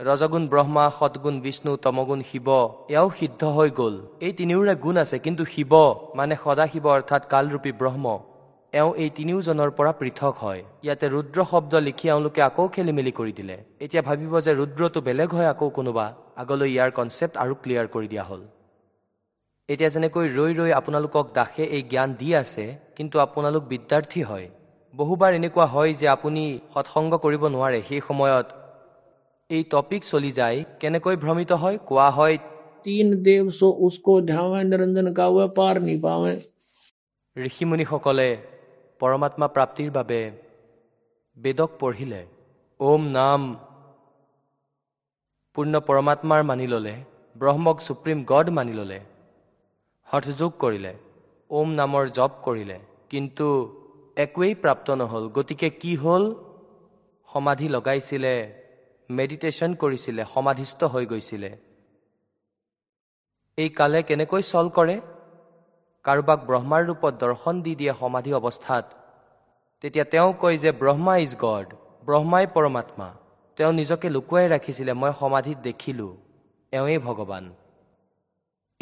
[0.00, 2.48] ৰজগুণ ব্ৰহ্মা সৎগুণ বিষ্ণু তমগুণ শিৱ
[2.92, 3.94] এয়াও সিদ্ধ হৈ গ'ল।
[4.26, 5.72] এই তিনিওৰে গুণ আছে কিন্তু শিৱ
[6.18, 8.04] মানে সদাশিৱ অৰ্থাৎ কালৰূপী ব্ৰহ্ম
[8.78, 13.32] এওঁ এই তিনিওজনৰ পৰা পৃথক হয়। ইয়াতে ৰুদ্ৰ শব্দ লিখি এওঁলোকে আকৌ খেলি মেলি কৰি
[13.38, 16.06] দিলে। এতিয়া ভাবিব যে ৰুদ্ৰটো বেলেগ হয় আকৌ কোনোবা।
[16.42, 18.42] আগলৈ ইয়াৰ কনচেপ্ট আৰু ক্লিয়াৰ কৰি দিয়া হ'ল।
[19.68, 22.64] এতিয়া যেনেকৈ ৰৈ ৰৈ আপোনালোকক দাসে এই জ্ঞান দি আছে
[22.96, 24.46] কিন্তু আপোনালোক বিদ্যাৰ্থী হয়।
[24.94, 26.42] বহুবাৰ এনেকুৱা হয় যে আপুনি
[26.74, 28.46] সৎসংগ কৰিব নোৱাৰে। সেই সময়ত
[29.50, 32.36] এই টপিক চলি যায় কেনেকৈ ভ্ৰমিত হয় কোৱা হয়।
[37.36, 38.28] ঋষিমুনিসকলে
[39.00, 40.20] পৰমাত্মা প্ৰাপ্তিৰ বাবে
[41.36, 42.22] বেদক পঢ়িলে।
[42.80, 43.40] ওম নাম।
[45.56, 46.94] পূৰ্ণ পৰমাত্মাৰ মানি ল'লে।
[47.36, 48.98] ব্ৰহ্মক চুপ্ৰিম গড মানি ল'লে।
[50.12, 50.92] হঠযোগ কৰিলে
[51.50, 52.78] ওম নামৰ জপ কৰিলে
[53.12, 53.46] কিন্তু
[54.24, 56.24] একোৱেই প্ৰাপ্ত নহ'ল। গতিকে কি হ'ল?
[57.28, 58.34] সমাধি লগাইছিলে
[59.10, 61.50] মেডিটেশ্যন কৰিছিলে সমাধিস্থ হৈ গৈছিলে।
[63.58, 64.96] এই কালে কেনেকৈ চল কৰে?
[66.04, 68.84] কাৰোবাক ব্ৰহ্মাৰ ৰূপত দৰ্শন দি দিয়ে সমাধি অৱস্থাত
[69.84, 71.66] তেতিয়া তেওঁ কয় যে ব্ৰহ্মা ইজ গড
[72.06, 73.08] ব্ৰহ্মাই পৰমাত্মা।
[73.58, 76.12] তেওঁ নিজকে লুকুৱাই ৰাখিছিলে মই সমাধিত দেখিলোঁ
[76.72, 77.44] এওঁৱেই ভগৱান।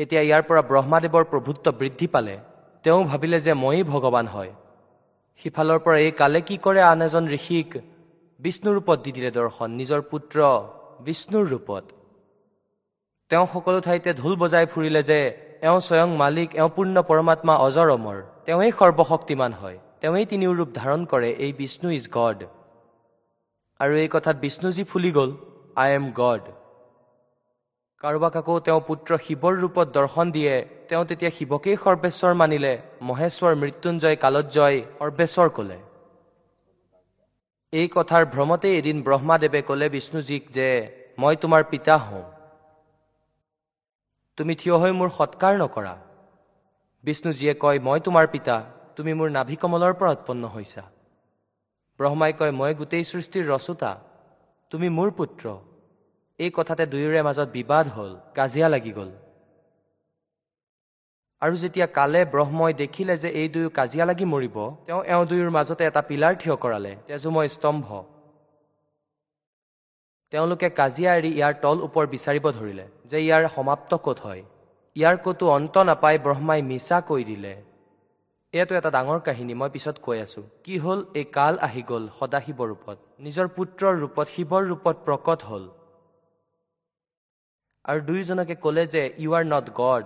[0.02, 2.34] এতিয়া ইয়াৰ পৰা ব্ৰহ্মাদেৱৰ প্ৰভুত্ব বৃদ্ধি পালে।
[2.84, 4.52] তেওঁ ভাবিলে যে ময়েই ভগৱান হয়।
[5.40, 7.70] সিফালৰ পৰা এই কালে কি কৰে আন এজন ঋষিক
[8.40, 10.38] বিষ্ণু ৰূপত দি দিলে দৰ্শন নিজৰ পুত্ৰ
[11.06, 11.84] বিষ্ণুৰ ৰূপত।
[13.30, 15.18] তেওঁ সকলো ঠাইতে ঢোল বজাই ফুৰিলে যে
[15.68, 21.00] এওঁ স্বয়ং মালিক এওঁ পূৰ্ণ পৰমাত্মা অজৰ অমৰ। তেওঁৱেই সৰ্বশক্তিমান হয়। তেওঁৱেই তিনিও ৰূপ ধাৰণ
[21.12, 22.38] কৰে এই বিষ্ণু ইজ গড।
[23.80, 25.30] আৰু এই কথাত বিষ্ণুজী ফুলি গ'ল
[25.82, 26.42] আই এম গড।
[28.04, 30.54] কাৰোবাক আকৌ তেওঁ পুত্ৰ শিৱৰ ৰূপত দৰ্শন দিয়ে
[30.88, 32.72] তেওঁ তেতিয়া শিৱকেই সৰ্বেশ্বৰ মানিলে
[33.08, 35.78] মহেশ্বৰ মৃত্যুঞ্জয় কালজ্জয় সৰ্বেশ্বৰ ক'লে।
[37.72, 40.68] এই কথাৰ ভ্ৰমতেই এদিন ব্ৰহ্মাদেৱে ক'লে বিষ্ণুজীক যে
[41.20, 42.26] মই তোমাৰ পিতা হওঁ।
[44.38, 45.94] তুমি থিয় হৈ মোৰ সৎকাৰ নকৰা।
[47.04, 48.56] বিষ্ণুজীয়ে কয় মই তোমাৰ পিতা
[48.96, 50.84] তুমি মোৰ নাভি কমলৰ পৰা উৎপন্ন হৈছা।
[52.00, 53.90] ব্ৰহ্মাই কয় মই গোটেই সৃষ্টিৰ ৰচোতা
[54.70, 55.44] তুমি মোৰ পুত্ৰ।
[56.44, 59.10] এই কথাতে দুয়োৰে মাজত বিবাদ হ'ল কাজিয়া লাগি গ'ল।
[61.42, 65.82] আৰু যেতিয়া কালে ব্ৰহ্মই দেখিলে যে এই দুয়ো কাজিয়া লাগি মৰিব তেওঁ এওঁ দুয়োৰ মাজতে
[65.90, 67.86] এটা পিলাৰ থিয় কৰালে তেজোময় স্তম্ভ।
[70.32, 74.42] তেওঁলোকে কাজিয়া এৰি ইয়াৰ তল ওপৰ বিচাৰিব ধৰিলে যে ইয়াৰ সমাপ্ত ক'ত হয়।
[74.96, 77.54] ইয়াৰ ক'তো অন্ত নাপাই ব্ৰহ্মাই মিছা কৈ দিলে।
[78.54, 81.00] এয়াতো এটা ডাঙৰ কাহিনী মই পিছত কৈ আছো। কি হ'ল?
[81.18, 85.64] এই কাল আহি গ'ল সদাশিৱ ৰূপত। নিজৰ পুত্ৰৰ ৰূপত শিৱৰ ৰূপত প্ৰকট হ'ল।
[87.90, 90.04] আৰু দুয়োজনকে ক'লে যে ইউ আৰ নট গড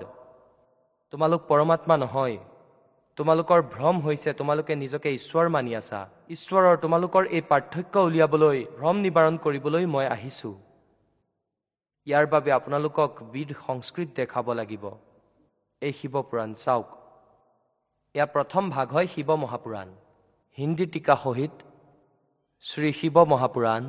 [1.13, 2.37] তোমালোক পৰমাত্মা নহয়।
[3.19, 6.01] তোমালোকৰ ভ্ৰম হৈছে তোমালোকে নিজকে ঈশ্বৰ মানি আছা।
[6.37, 10.55] ঈশ্বৰৰ তোমালোকৰ এই পাৰ্থক্য উলিয়াবলৈ ভ্ৰম নিবাৰণ কৰিবলৈ মই আহিছোঁ।
[12.07, 14.85] ইয়াৰ বাবে আপোনালোকক বিধ সংস্কৃত দেখাব লাগিব।
[15.83, 16.89] এই শিৱপুৰাণ চাওক।
[18.15, 19.89] ইয়াৰ প্ৰথম ভাগ হয় শিৱ মহাপুৰাণ।
[20.59, 21.55] হিন্দী টীকা সহিত
[22.65, 23.83] শ্ৰী শিৱ মহাপুৰাণ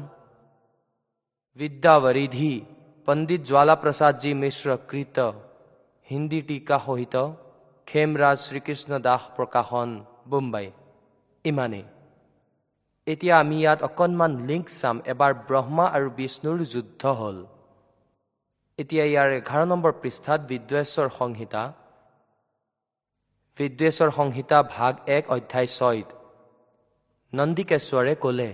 [1.59, 2.53] বিদ্যাৱৰিধি
[3.07, 5.17] পণ্ডিত জ্বালাপ্ৰসাদজী মিশ্ৰ কৃত
[6.09, 7.15] হিন্দী টীকা সহিত
[7.87, 9.89] খেমৰাজ শ্ৰীকৃষ্ণ দাস প্ৰকাশন
[10.29, 10.67] বোম্বাই
[11.45, 11.85] ইমানেই
[13.07, 17.37] এতিয়া আমি ইয়াত অকণমান লিংক চাম। এবাৰ ব্ৰহ্মা আৰু বিষ্ণুৰ যুদ্ধ হ'ল।
[18.79, 21.63] এতিয়া ইয়াৰ এঘাৰ নম্বৰ পৃষ্ঠাত বিদ্বেশ্বৰ সংহিতা।
[23.57, 26.09] বিদ্বেশ্বৰ সংহিতা ভাগ এক অধ্যায় ছয়ত
[27.33, 28.49] নন্দিকেশ্বৰে ক'লে।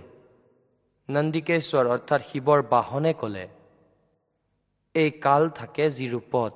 [1.10, 3.46] নন্দিকেশ্বৰ অৰ্থাৎ শিৱৰ বাহনে ক'লে।
[4.96, 6.54] এই কাল থাকে যি ৰূপত।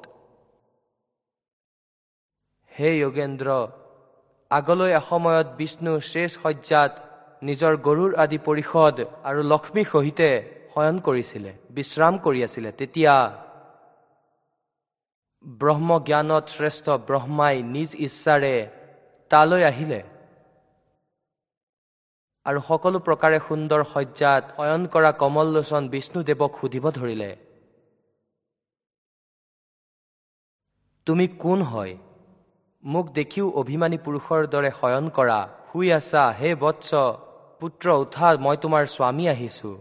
[2.72, 3.50] হে যোগেন্দ্ৰ
[4.52, 6.92] আগলৈ এসময়ত বিষ্ণু শেষ শয্যাত
[7.48, 8.96] নিজৰ গৰুৰ আদি পৰিষদ
[9.30, 10.30] আৰু লক্ষ্মী সহিতে
[10.74, 13.16] শয়ন কৰিছিলে বিশ্ৰাম কৰি আছিলে। তেতিয়া
[15.62, 18.56] ব্ৰহ্মজ্ঞানত শ্ৰেষ্ঠ ব্ৰহ্মাই নিজ ইচ্ছাৰে
[19.32, 20.02] তালৈ আহিলে
[22.46, 27.32] আৰু সকলো প্ৰকাৰে সুন্দৰ শয্যাত শয়ন কৰা কমললোচন বিষ্ণুদেৱক সুধিব ধৰিলে।
[31.08, 31.94] তুমি কোন হয়?
[32.84, 35.40] মোক দেখিও অভিমানী পুৰুষৰ দৰে শয়ন কৰা।
[35.72, 36.90] শুই আছা হে বৎস
[37.60, 39.72] পুত্ৰ উঠা মই তোমাৰ স্বামী আহিছো।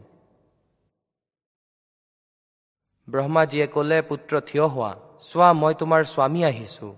[3.08, 6.88] ব্ৰহ্মাজীয়ে ক'লে পুত্ৰ থিয় হোৱা। চোৱা মই তোমাৰ স্বামী আহিছো।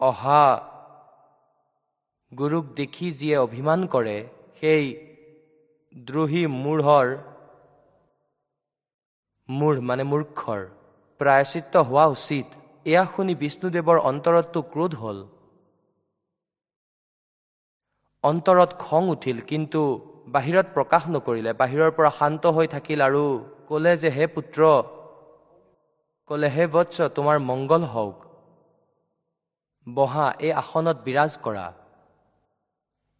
[0.00, 0.44] অহা।
[2.32, 4.16] গুৰুক দেখি যিয়ে অভিমান কৰে
[4.60, 4.84] সেই
[5.94, 7.06] দ্ৰোহী মূঢ়ৰ
[9.48, 10.60] মূঢ় মানে মূৰ্খৰ।
[11.20, 15.18] প্ৰায়চিত্ৰ হোৱা উচিত। এয়া শুনি বিষ্ণুদেৱৰ অন্তৰতটো ক্ৰোধ হ'ল।
[18.24, 19.80] অন্তৰত খং উঠিল কিন্তু
[20.34, 23.24] বাহিৰত প্ৰকাশ নকৰিলে। বাহিৰৰ পৰা শান্ত হৈ থাকিল আৰু
[23.68, 24.60] ক'লে যে হে পুত্ৰ
[26.30, 28.16] ক'লে হে বৎস তোমাৰ মংগল হওক।
[29.86, 31.66] বহা এই আসনত বিৰাজ কৰা।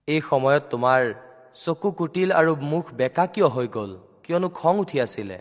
[0.08, 1.00] এই সময়ত তোমাৰ
[1.64, 3.92] চকু কুটিল আৰু মুখ বেকা কিয় হৈ গ'ল?
[4.22, 5.38] কিয়নো খং উঠি আছিলে।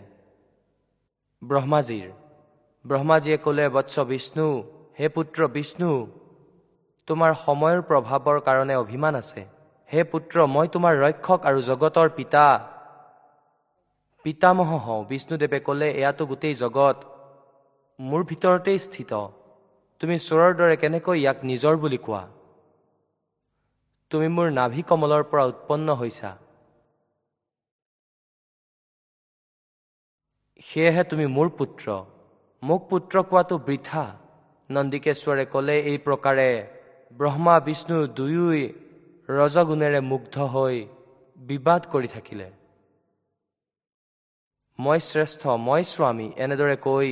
[1.42, 2.08] ব্ৰহ্মাজীৰ
[2.84, 4.46] ব্ৰহ্মাজীয়ে ক'লে বৎস বিষ্ণু
[4.98, 5.90] হে পুত্ৰ বিষ্ণু
[7.08, 9.42] তোমাৰ সময়ৰ প্ৰভাৱৰ কাৰণে অভিমান আছে।
[9.90, 12.44] হে পুত্ৰ মই তোমাৰ ৰক্ষক আৰু জগতৰ পিতা।
[14.24, 16.96] পিতামহ হওঁ বিষ্ণুদেৱে ক'লে এয়াতো গোটেই জগত
[17.98, 19.12] মোৰ ভিতৰতেই স্থিত।
[20.00, 22.22] তুমি চোৰৰ দৰে কেনেকৈ ইয়াক নিজৰ বুলি কোৱা?
[24.10, 26.30] তুমি মোৰ নাভি কমলৰ পৰা উৎপন্ন হৈছা।
[30.68, 31.86] সেয়েহে তুমি মোৰ পুত্ৰ।
[32.68, 34.02] মোক পুত্ৰ কোৱাটো বৃথা
[34.70, 36.50] নন্দিকেশ্বৰে ক'লে এই প্ৰকাৰে
[37.18, 38.62] ব্ৰহ্মা বিষ্ণু দুয়োই
[39.28, 40.76] ৰজগুণেৰে মুগ্ধ হৈ
[41.38, 42.46] বিবাদ কৰি থাকিলে।
[44.78, 47.08] মই শ্ৰেষ্ঠ মই স্বামী এনেদৰে কৈ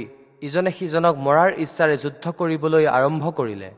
[0.47, 3.71] ইজনে সিজনক মৰাৰ ইচ্ছাৰে যুদ্ধ কৰিবলৈ আৰম্ভ কৰিলে।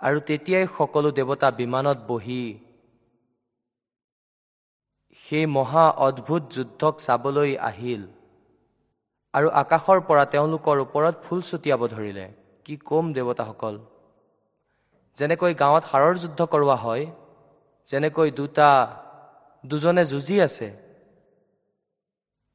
[0.00, 2.44] আৰু তেতিয়াই সকলো দেৱতা বিমানত বহি
[5.24, 8.02] সেই মহা অদ্ভুত যুদ্ধক চাবলৈ আহিল।
[9.36, 12.26] আৰু আকাশৰ পৰা তেওঁলোকৰ ওপৰত ফুল ছটিয়াব ধৰিলে।
[12.66, 13.74] কি কম দেৱতাসকল।
[15.18, 17.04] যেনেকৈ গাঁৱত সাৰৰ যুদ্ধ কৰোৱা হয়
[17.88, 18.68] যেনেকৈ দুটা
[19.64, 20.68] দুজনে যুঁজি আছে।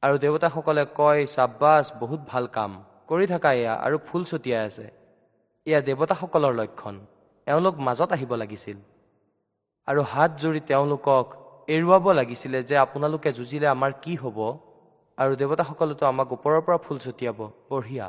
[0.03, 2.71] আৰু দেৱতাসকলে কয় চাব্বাছ বহুত ভাল কাম।
[3.09, 4.87] কৰি থাকা এয়া আৰু ফুল ছটিয়াই আছে।
[5.67, 6.95] এয়া দেৱতাসকলৰ লক্ষণ।
[7.47, 8.77] এওঁলোক মাজত আহিব লাগিছিল।
[9.87, 11.25] আৰু হাত জুৰি তেওঁলোকক
[11.75, 14.37] এৰুৱাব লাগিছিলে যে আপোনালোকে যুঁজিলে আমাৰ কি হ'ব?
[15.21, 18.07] আৰু দেৱতাসকলেতো আমাক ওপৰৰ পৰা ফুল ছটিয়াব বঢ়িয়া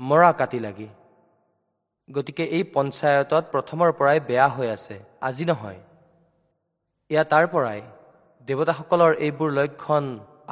[0.00, 0.88] মৰা কাটি লাগি।
[2.08, 4.96] গতিকে এই পঞ্চায়তত প্ৰথমৰ পৰাই বেয়া হৈ আছে
[5.28, 5.80] আজি নহয়।
[7.10, 7.80] এয়া তাৰ পৰাই
[8.48, 10.04] দেৱতাসকলৰ এইবোৰ লক্ষণ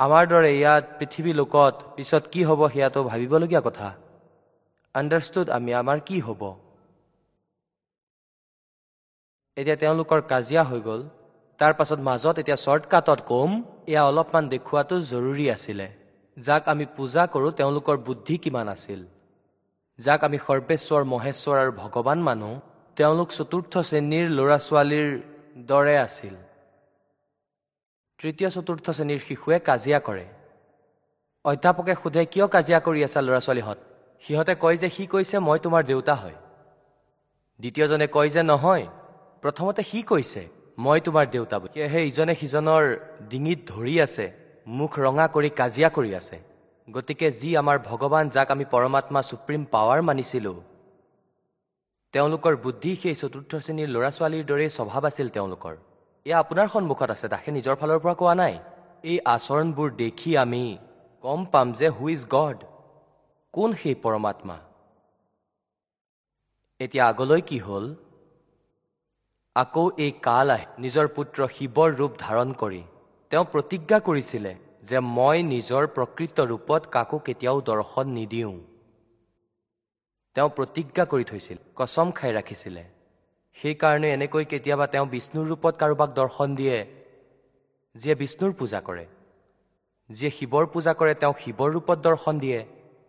[0.05, 3.89] আমাৰ দৰে ইয়াত পৃথিৱী লোকত পিছত কি হ'ব সেয়াতো ভাবিবলগীয়া কথা।
[4.95, 6.43] আণ্ডাৰষ্টুড আমি আমাৰ কি হ'ব?
[9.57, 11.03] এতিয়া তেওঁলোকৰ কাজিয়া হৈ গ'ল।
[11.61, 13.51] তাৰ পাছত মাজত এতিয়া শ্বৰ্টকাটত কম
[13.91, 15.87] এয়া অলপমান দেখুওৱাটো জৰুৰী আছিলে।
[16.37, 19.01] যাক আমি পূজা কৰোঁ তেওঁলোকৰ বুদ্ধি কিমান আছিল?
[19.99, 22.61] যাক আমি সৰ্বেশ্বৰ মহেশ্বৰ আৰু ভগৱান মানো
[22.97, 25.09] তেওঁলোক চতুৰ্থ শ্ৰেণীৰ ল'ৰা ছোৱালীৰ
[25.57, 26.35] দৰে আছিল।
[28.19, 30.27] তৃতীয় চতুৰ্থ শ্ৰেণীৰ শিশুৱে কাজিয়া কৰে।
[31.45, 33.79] অধ্যাপকে সোধে কিয় কাজিয়া কৰি আছা ল'ৰা ছোৱালীহঁত
[34.25, 36.37] সিহঁতে কয় যে সি কৈছে মই তোমাৰ দেউতা হয়।
[37.61, 38.87] দ্বিতীয়জনে কয় যে নহয়
[39.43, 40.43] প্ৰথমতে সি কৈছে
[40.79, 42.85] মই তোমাৰ দেউতা বুলি। সেয়েহে ইজনে সিজনৰ
[43.31, 46.37] ডিঙিত ধৰি আছে। মুখ ৰঙা কৰি কাজিয়া কৰি আছে।
[46.89, 50.59] গতিকে যি আমাৰ ভগৱান যাক আমি পৰমাত্মা ছুপ্ৰিম পাৱাৰ মানিছিলোঁ
[52.15, 55.75] তেওঁলোকৰ বুদ্ধি সেই চতুৰ্থ শ্ৰেণীৰ ল'ৰা ছোৱালীৰ দৰেই স্বভাৱ আছিল তেওঁলোকৰ।
[56.27, 58.55] এয়া আপোনাৰ সন্মুখত আছে দাসে নিজৰ ফালৰ পৰা কোৱা নাই।
[59.11, 60.65] এই আচৰণবোৰ দেখি আমি
[61.25, 62.59] গম পাম যে হু ইজ গড
[63.55, 64.57] কোন সেই পৰমাত্মা?
[66.81, 67.87] এতিয়া আগলৈ কি হ'ল?
[69.57, 72.83] আকৌ এই কাল আহি নিজৰ পুত্ৰ শিৱৰ ৰূপ ধাৰণ কৰি
[73.33, 74.51] তেওঁ প্ৰতিজ্ঞা কৰিছিলে
[74.89, 78.57] যে মই নিজৰ প্ৰকৃত ৰূপত কাকো কেতিয়াও দৰ্শন নিদিওঁ।
[80.37, 82.83] তেওঁ প্ৰতিজ্ঞা কৰি থৈছিল কচম খাই ৰাখিছিলে।
[83.57, 86.79] সেইকাৰণে এনেকৈ কেতিয়াবা তেওঁ বিষ্ণুৰ ৰূপত কাৰোবাক দৰ্শন দিয়ে
[87.95, 89.07] যিয়ে বিষ্ণুৰ পূজা কৰে।
[90.11, 92.61] যিয়ে শিৱৰ পূজা কৰে তেওঁ শিৱৰ ৰূপত দৰ্শন দিয়ে।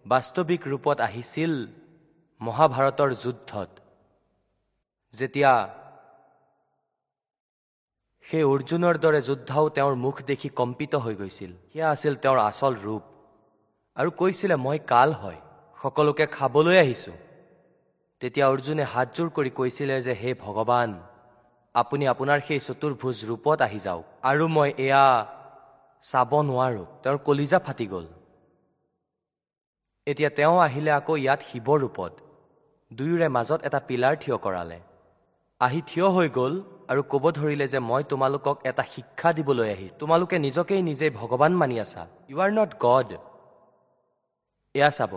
[0.05, 1.53] বাস্তৱিক ৰূপত আহিছিল
[2.41, 3.69] মহাভাৰতৰ যুদ্ধত।
[5.13, 5.53] যেতিয়া
[8.25, 13.03] সেই অৰ্জুনৰ দৰে যোদ্ধাও তেওঁৰ মুখ দেখি কম্পিত হৈ গৈছিল। সেয়া আছিল তেওঁৰ আচল ৰূপ।
[13.97, 15.39] আৰু কৈছিলে মই কাল হয়
[15.81, 17.17] সকলোকে খাবলৈ আহিছোঁ।
[18.21, 20.89] তেতিয়া অৰ্জুনে হাতযোৰ কৰি কৈছিলে যে হে ভগৱান
[21.75, 25.05] আপুনি আপোনাৰ সেই চতুৰ্ভুজ ৰূপত আহি যাওক আৰু মই এয়া
[26.03, 28.05] চাব নোৱাৰোঁ তেওঁৰ কলিজা ফাটি গ'ল।
[30.07, 32.13] এতিয়া তেওঁ আহিলে আকৌ ইয়াত শিৱ ৰূপত
[32.91, 34.79] দুয়োৰে মাজত এটা পিলাৰ থিয় কৰালে।
[35.61, 36.53] আহি থিয় হৈ গ'ল
[36.91, 41.75] আৰু ক'ব ধৰিলে যে মই তোমালোকক এটা শিক্ষা দিবলৈ আহি তোমালোকে নিজকেই নিজেই ভগৱান মানি
[41.83, 43.09] আছা। ইউ আৰ নট গড
[44.75, 45.13] এয়া চাব।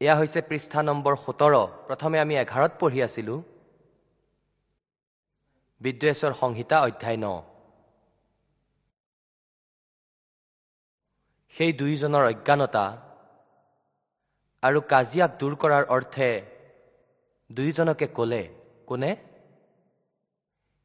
[0.00, 1.54] এয়া হৈছে পৃষ্ঠা নম্বৰ সোতৰ।
[1.86, 3.38] প্ৰথমে আমি এঘাৰত পঢ়ি আছিলোঁ।
[5.80, 7.26] বিদ্বেশ্বৰ সংহিতা অধ্যায় ন।
[11.54, 12.84] সেই দুয়োজনৰ অজ্ঞানতা
[14.62, 16.28] আৰু কাজিয়াক দূৰ কৰাৰ অৰ্থে
[17.50, 18.42] দুয়োজনকে ক'লে।
[18.86, 19.10] কোনে?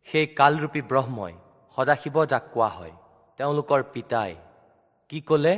[0.07, 1.33] সেই কালৰূপী ব্ৰহ্মই
[1.75, 2.93] সদাশিৱ যাক কোৱা হয়
[3.39, 4.31] তেওঁলোকৰ পিতাই
[5.09, 5.53] কি ক'লে?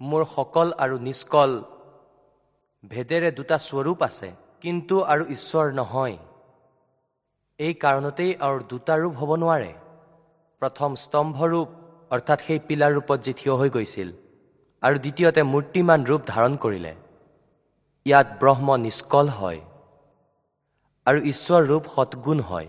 [0.00, 1.50] মোৰ সকল আৰু নিষ্কল
[2.84, 4.28] ভেদেৰে দুটা স্বৰূপ আছে
[4.62, 6.16] কিন্তু আৰু ঈশ্বৰ নহয়।
[7.58, 9.72] এই কাৰণতেই আৰু দুটা ৰূপ হ'ব নোৱাৰে।
[10.62, 11.68] প্ৰথম স্তম্ভৰূপ
[12.10, 14.08] অৰ্থাৎ সেই পিলাৰ ৰূপত যি থিয় হৈ গৈছিল
[14.82, 16.92] আৰু দ্বিতীয়তে মূৰ্তিমান ৰূপ ধাৰণ কৰিলে।
[18.06, 19.60] ইয়াত ব্ৰহ্ম নিষ্কল হয়।
[21.08, 22.68] আৰু ঈশ্বৰ ৰূপ সৎগুণ হয়।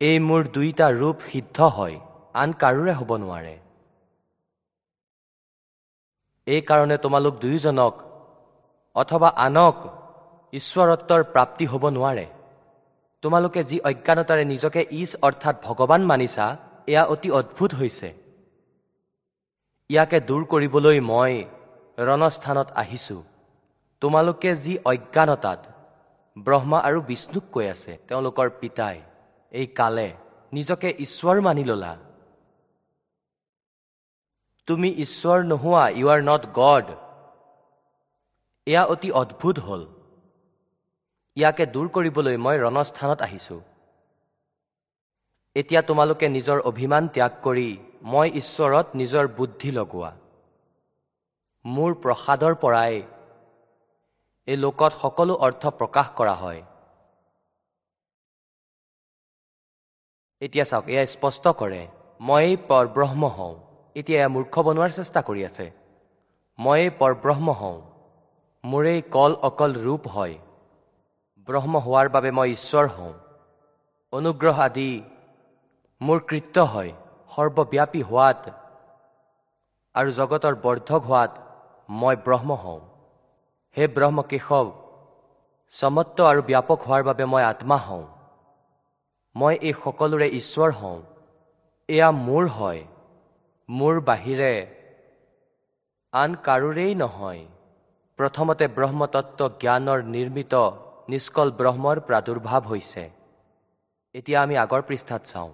[0.00, 2.00] এই মোৰ দুইটা ৰূপ সিদ্ধ হয়
[2.34, 3.58] আন কাৰোৰে হ'ব নোৱাৰে।
[6.46, 7.94] এইকাৰণে তোমালোক দুয়োজনক
[8.94, 9.76] অথবা আনক
[10.52, 12.26] ঈশ্বৰত্বৰ প্ৰাপ্তি হ'ব নোৱাৰে।
[13.22, 18.08] তোমালোকে যি অজ্ঞানতাৰে নিজকে ইছ অৰ্থাৎ ভগৱান মানিছা এয়া অতি অদ্ভুত হৈছে।
[19.90, 21.44] ইয়াকে দূৰ কৰিবলৈ মই
[21.98, 23.22] ৰণস্থানত আহিছোঁ।
[24.00, 25.60] তোমালোকে যি অজ্ঞানতাত
[26.36, 28.96] ব্ৰহ্মা আৰু বিষ্ণুক কৈ আছে তেওঁলোকৰ পিতাই
[29.52, 30.08] এই কালে
[30.52, 31.92] নিজকে ঈশ্বৰ মানি ললা।
[34.68, 36.86] তুমি ঈশ্বৰ নোহোৱা ইউ আৰ নট গড
[38.66, 39.82] এয়া অতি অদ্ভুত হ'ল।
[41.36, 43.60] ইয়াকে দূৰ কৰিবলৈ মই ৰণস্থানত আহিছোঁ।
[45.56, 47.68] এতিয়া তোমালোকে নিজৰ অভিমান ত্যাগ কৰি
[48.12, 50.10] মই ঈশ্বৰত নিজৰ বুদ্ধি লগোৱা।
[51.64, 52.94] মোৰ প্ৰসাদৰ পৰাই
[54.48, 56.60] এই লোকত সকলো অৰ্থ প্ৰকাশ কৰা হয়।
[60.40, 61.82] এতিয়া চাওক এয়া স্পষ্ট কৰে
[62.20, 63.54] ময়েই পৰব্ৰহ্ম হওঁ।
[63.96, 65.66] এতিয়া এয়া মূৰ্খ বনোৱাৰ চেষ্টা কৰি আছে।
[66.58, 67.78] ময়েই পৰব্ৰহ্ম হওঁ।
[68.64, 70.34] মোৰেই কল অকল ৰূপ হয়।
[71.48, 73.14] ব্ৰহ্ম হোৱাৰ বাবে মই ঈশ্বৰ হওঁ।
[74.12, 74.90] অনুগ্ৰহ আদি
[76.00, 76.90] মোৰ কৃত্য হয়।
[77.32, 78.42] সৰ্বব্যাপী হোৱাত
[79.94, 81.32] আৰু জগতৰ বৰ্ধক হোৱাত
[81.88, 82.93] মই ব্ৰহ্ম হওঁ।
[83.76, 84.66] হে ব্ৰহ্ম কেশৱ
[85.70, 88.04] সমত্ব আৰু ব্যাপক হোৱাৰ বাবে মই আত্মা হওঁ।
[89.36, 91.02] মই এই সকলোৰে ঈশ্বৰ হওঁ।
[91.88, 92.82] এয়া মোৰ হয়
[93.68, 94.52] মোৰ বাহিৰে
[96.12, 97.42] আন কাৰোৰেই নহয়।
[98.18, 100.54] প্ৰথমতে ব্ৰহ্মতত্ত্ব জ্ঞানৰ নিৰ্মিত
[101.08, 103.10] নিষ্কল ব্ৰহ্মৰ প্ৰাদুৰ্ভাৱ হৈছে।
[104.14, 105.52] এতিয়া আমি আগৰ পৃষ্ঠাত চাওঁ।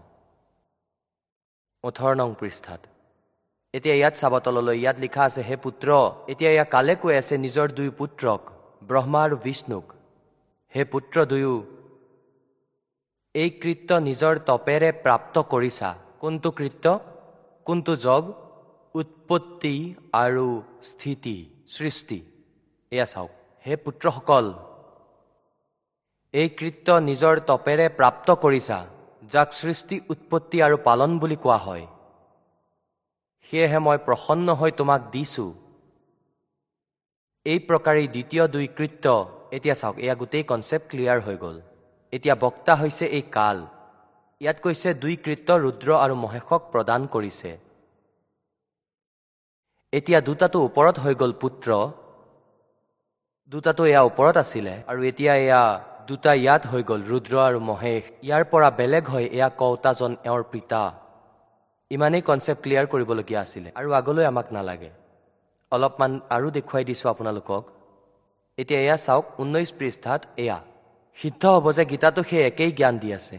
[1.84, 2.80] ওঠৰ নং পৃষ্ঠাত।
[3.74, 5.88] এতিয়া ইয়াত চাব তললৈ ইয়াত লিখা আছে হে পুত্ৰ
[6.32, 8.40] এতিয়া এয়া কালে কৈ আছে নিজৰ দুই পুত্ৰক
[8.88, 9.86] ব্ৰহ্মা আৰু বিষ্ণুক।
[10.74, 11.54] হে পুত্ৰ দুয়ো
[13.34, 15.88] এই কৃত্য নিজৰ তপেৰে প্ৰাপ্ত কৰিছা।
[16.22, 16.84] কোনটো কৃত্য?
[17.66, 18.24] কোনটো জব
[18.94, 19.74] উৎপত্তি
[20.24, 20.46] আৰু
[20.90, 21.36] স্থিতি
[21.76, 22.18] সৃষ্টি।
[22.92, 23.30] এয়া চাওক
[23.64, 24.46] হে পুত্ৰসকল
[26.34, 28.78] এই কৃত্য নিজৰ তপেৰে প্ৰাপ্ত কৰিছা
[29.32, 31.84] যাক সৃষ্টি উৎপত্তি আৰু পালন বুলি কোৱা হয়।
[33.50, 35.46] সেয়েহে মই প্ৰসন্ন হৈ তোমাক দিছো।
[37.46, 39.04] এই প্ৰকাৰেই দ্বিতীয় দুই কৃত্য
[39.56, 41.56] এতিয়া চাওক এয়া গোটেই কনচেপ্ট ক্লিয়াৰ হৈ গ'ল।
[42.12, 43.58] এতিয়া বক্তা হৈছে এই কাল।
[44.40, 47.50] ইয়াত কৈছে দুই কৃত্য ৰুদ্ৰ আৰু মহেশক প্ৰদান কৰিছে।
[49.92, 51.68] এতিয়া দুটাটো ওপৰত হৈ গ'ল পুত্ৰ।
[53.52, 55.62] দুটাটো এয়া ওপৰত আছিলে আৰু এতিয়া এয়া
[56.08, 60.82] দুটা ইয়াত হৈ গ'ল ৰুদ্ৰ আৰু মহেশ। ইয়াৰ পৰা বেলেগ হয় এয়া কওঁতাজন এওঁৰ পিতা।
[61.90, 64.90] ইমানেই কনচেপ্ট ক্লিয়াৰ কৰিবলগীয়া আছিলে আৰু আগলৈ আমাক নালাগে।
[65.72, 67.64] অলপমান আৰু দেখুৱাই দিছোঁ আপোনালোকক।
[68.58, 70.58] এতিয়া এয়া চাওক ঊনৈছ পৃষ্ঠাত এয়া।
[71.18, 73.38] সিদ্ধ হ'ব যে গীতাটো সেই একেই জ্ঞান দি আছে।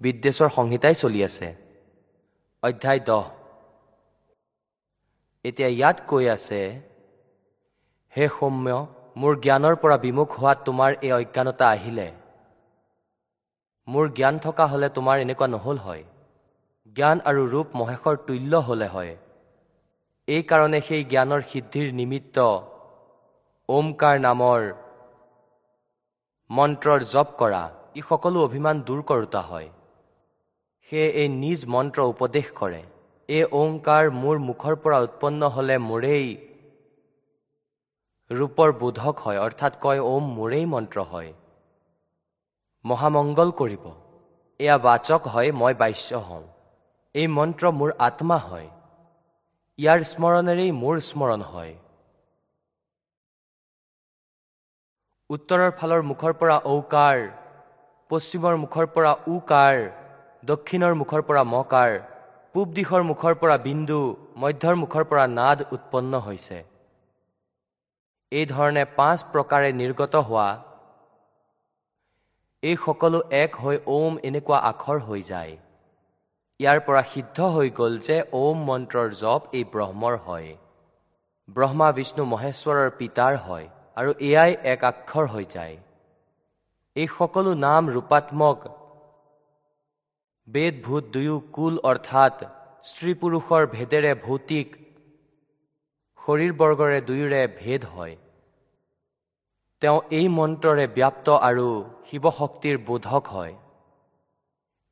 [0.00, 1.48] বিদ্বেষৰ সংহিতাই চলি আছে।
[2.62, 3.24] অধ্যায় দহ।
[5.44, 6.60] এতিয়া ইয়াত কৈ আছে
[8.12, 8.68] হে সৌম্য
[9.20, 12.08] মোৰ জ্ঞানৰ পৰা বিমুখ হোৱাত তোমাৰ এই অজ্ঞানতা আহিলে।
[13.88, 16.02] মোৰ জ্ঞান থকা হ'লে তোমাৰ এনেকুৱা নহ'ল হয়।
[16.96, 19.12] জ্ঞান আৰু ৰূপ মহেশৰ তুল্য হ'লে হয়।
[20.28, 22.36] এইকাৰণে সেই জ্ঞানৰ সিদ্ধিৰ নিমিত্ত
[23.68, 24.60] ওমকাৰ নামৰ
[26.50, 27.62] মন্ত্ৰৰ জপ কৰা
[27.96, 29.68] ই সকলো অভিমান দূৰ কৰোতা হয়।
[30.88, 32.82] সেয়ে এই নিজ মন্ত্ৰ উপদেশ কৰে।
[33.28, 36.28] এই ওংকাৰ মোৰ মুখৰ পৰা উৎপন্ন হ'লে মোৰেই
[38.30, 41.30] ৰূপৰ বোধক হয় অৰ্থাৎ কয় ওম মোৰেই মন্ত্ৰ হয়।
[42.84, 43.84] মহামংগল কৰিব।
[44.60, 46.44] এয়া বাচক হয় মই বাস্য হওঁ।
[47.14, 48.68] এই মন্ত্ৰ মোৰ আত্মা হয়।
[49.78, 51.74] ইয়াৰ স্মৰণেৰেই মোৰ স্মৰণ হয়।
[55.30, 57.18] উত্তৰৰ ফালৰ মুখৰ পৰা ঔকাৰ
[58.10, 59.76] পশ্চিমৰ মুখৰ পৰা উকাৰ
[60.44, 61.90] দক্ষিণৰ মুখৰ পৰা মকাৰ
[62.52, 64.00] পূব দিশৰ মুখৰ পৰা বিন্দু
[64.42, 66.58] মধ্যৰ মুখৰ পৰা নাদ উৎপন্ন হৈছে।
[68.32, 70.48] এই ধৰণে পাঁচ প্ৰকাৰে নিৰ্গত হোৱা
[72.62, 75.52] এই সকলো এক হৈ ওম এনেকুৱা আখৰ হৈ যায়।
[76.60, 80.50] ইয়াৰ পৰা সিদ্ধ হৈ গ'ল যে ওম মন্ত্ৰৰ জপ এই ব্ৰহ্মৰ হয়।
[81.48, 85.76] ব্ৰহ্মা বিষ্ণু মহেশ্বৰৰ পিতাৰ হয় আৰু এয়াই এক আক্ষৰ হৈ যায়।
[86.96, 88.58] এই সকলো নাম ৰূপাত্মক।
[90.48, 92.36] বেদ ভূত দুয়ো কুল অৰ্থাৎ
[92.88, 94.68] স্ত্ৰী পুৰুষৰ ভেদেৰে ভৌতিক।
[96.18, 98.14] শৰীৰবৰ্গৰে দুয়োৰে ভেদ হয়।
[99.82, 101.66] তেওঁ এই মন্ত্ৰৰে ব্যাপ্ত আৰু
[102.08, 103.52] শিৱশক্তিৰ বোধক হয়।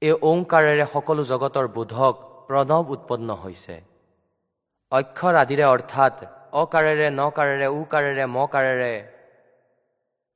[0.03, 2.15] এই ওংকাৰেৰে সকলো জগতৰ বোধক
[2.49, 3.75] প্ৰণৱ উৎপন্ন হৈছে।
[4.93, 6.15] অক্ষৰ আদিৰে অৰ্থাৎ
[6.63, 8.93] অকাৰেৰে নকাৰেৰে উকাৰেৰে মকাৰেৰে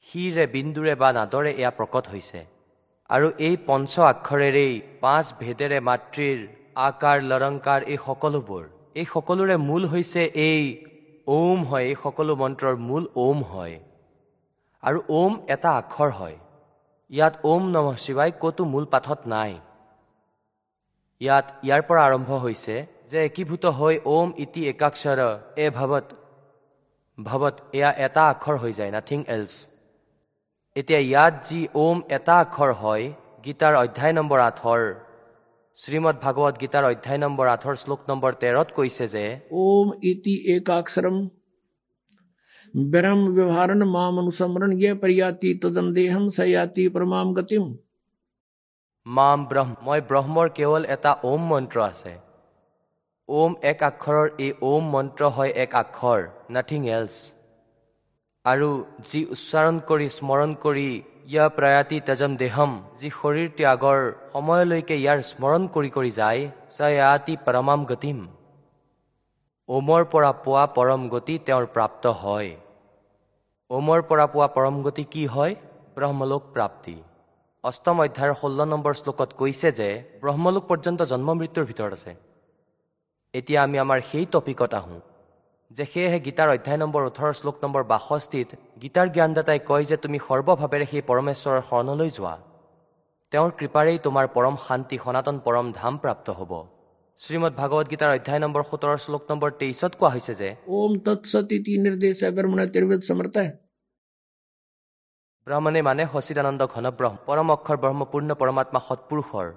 [0.09, 2.41] শিৰে বিন্দুৰে বা নাদৰে এয়া প্ৰকট হৈছে।
[3.11, 4.75] আৰু এই পঞ্চ আক্ষৰেৰেই
[5.05, 6.39] পাঁচ ভেদেৰে মাতৃৰ
[6.89, 8.65] আকাৰ লৰংকাৰ এই সকলোবোৰ।
[9.01, 10.65] এই সকলোৰে মূল হৈছে এই
[11.37, 13.77] ওম হয় এই সকলো মন্ত্ৰৰ মূল ওম হয়।
[14.83, 16.37] আৰু ওম এটা আখৰ হয়।
[17.11, 19.53] ইয়াত ওম নমঃ শিৱাই ক'তো মূল পাঠত নাই।
[21.21, 22.77] ইয়াত ইয়াৰ পৰা আৰম্ভ হৈছে
[23.11, 25.21] যে একীভূত হৈ ওম ইতি একাক্ষৰ
[25.65, 26.07] এ ভৱত
[27.19, 29.53] ভৱত এয়া এটা আখৰ হৈ যায় নাথিং এলছ
[30.77, 33.05] এতিয়া ইয়াত যি ওম এটা আখৰ হয়
[33.45, 34.83] গীতাৰ অধ্যায় নম্বৰ আঠৰ।
[35.79, 39.25] শ্ৰীমদ ভাগৱত গীতাৰ অধ্যায় নম্বৰ আঠৰ শ্লোক নম্বৰ তেৰত কৈছে যে
[39.63, 41.17] ওম ইতি একাক্ষৰম
[42.90, 47.74] ब्रह्म व्यवहारन माम अनुसमरण ये पर्याति तदंदेहम सयाति परमाम गतिम
[49.06, 52.14] মাম ব্ৰহ্ম মই ব্ৰহ্মৰ কেৱল এটা ওম মন্ত্ৰ আছে
[53.30, 56.24] ওম এক আখৰৰ এই ওম মন্ত্ৰ হয় এক আখৰ
[56.56, 57.16] নাথিং এলছ
[58.46, 58.70] আৰু
[59.10, 60.88] যি উচ্চাৰণ কৰি স্মৰণ কৰি
[61.28, 64.02] ইয়া প্ৰয়াতি তেজম দেহম যি শৰীৰ ত্যাগৰ
[64.34, 66.42] সময়লৈকে ইয়াৰ স্মৰণ কৰি কৰি যায়
[66.76, 68.18] সয়াতি পৰমাম গতিম
[69.71, 72.49] ওমৰ পৰা পোৱা পৰম গতি তেওঁৰ প্ৰাপ্ত হয়।
[73.71, 75.55] ওমৰ পৰা পোৱা পৰম গতি কি হয়?
[75.97, 76.95] ব্ৰহ্মলোক প্ৰাপ্তি।
[77.65, 79.89] অষ্টম অধ্যায়ৰ ষোল্ল নম্বৰ শ্লোকত কৈছে যে
[80.23, 82.13] ব্ৰহ্মলোক পৰ্যন্ত জন্ম মৃত্যুৰ ভিতৰত আছে।
[83.35, 84.99] এতিয়া আমি আমাৰ সেই টপিকত আহোঁ
[85.71, 88.49] যে সেয়েহে গীতাৰ অধ্যায় নম্বৰ ওঠৰ শ্লোক নম্বৰ বাষষ্ঠিত
[88.83, 92.35] গীতাৰ জ্ঞানদাতাই কয় যে তুমি সৰ্বভাৱেৰে সেই পৰমেশ্বৰৰ শৰণলৈ যোৱা।
[93.33, 96.53] তেওঁৰ কৃপাৰেই তোমাৰ পৰম শান্তি সনাতন পৰম ধাম প্ৰাপ্ত হ'ব।
[97.21, 102.21] শ্ৰীমদ ভাগৱত গীতাৰ অধ্যায় নম্বৰ সোতৰ শ্লোক নম্বৰ তেইছত কোৱা হৈছে যে ওম তৎসতিৰ্দেশ
[105.47, 109.49] ব্ৰাহ্মণে মানে সচিদানন্দ ঘনব্ৰহ্ম পৰম অক্ষৰ ব্ৰহ্মপূৰ্ণ পৰমাত্মা সৎপুৰুষৰ।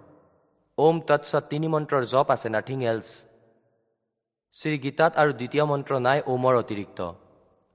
[0.78, 3.08] ওম তৎস তিনি মন্ত্ৰৰ জপ আছে নাথিং এলছ।
[4.54, 7.00] শ্ৰী গীতাত আৰু দ্বিতীয় মন্ত্ৰ নাই ওমৰ অতিৰিক্ত।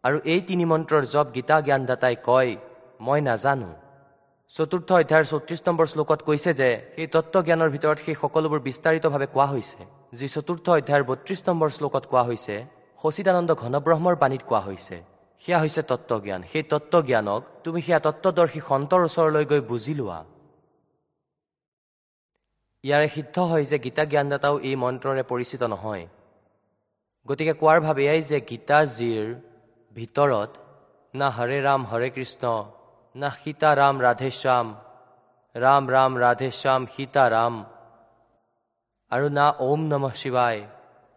[0.05, 2.51] আৰু এই তিনি মন্ত্ৰৰ জপ গীতা জ্ঞানদাতাই কয়
[3.07, 3.71] মই নাজানো।
[4.53, 9.81] চতুৰ্থ অধ্যায়ৰ চৌত্ৰিছ নম্বৰ শ্লোকত কৈছে যে সেই তত্ত্বজ্ঞানৰ ভিতৰত সেই সকলোবোৰ বিস্তাৰিতভাৱে কোৱা হৈছে
[10.19, 12.55] যি চতুৰ্থ অধ্যায়ৰ বত্ৰিছ নম্বৰ শ্লোকত কোৱা হৈছে
[13.03, 14.97] সচিদানন্দ ঘনব্ৰহ্মৰ বাণীত কোৱা হৈছে
[15.45, 20.21] সেয়া হৈছে তত্ত্বজ্ঞান। সেই তত্ত্বজ্ঞানক তুমি সেয়া তত্ত্বদৰ্শী সন্তৰ ওচৰলৈ গৈ বুজি লোৱা।
[22.85, 26.05] ইয়াৰে সিদ্ধ হয় যে গীতা জ্ঞানদাতাও এই মন্ত্ৰৰে পৰিচিত নহয়।
[27.29, 29.27] গতিকে কোৱাৰ ভাৱ এয়াই যে গীতাজীৰ
[29.97, 30.51] ভিতৰত
[31.15, 32.45] না হৰে ৰাম হৰে কৃষ্ণ
[33.15, 33.97] না সীতা ৰাম
[35.95, 37.55] ৰাম ৰাধেশ্যাম সীতা ৰাম
[39.13, 40.61] আৰু না ওম নমঃ শিৱায়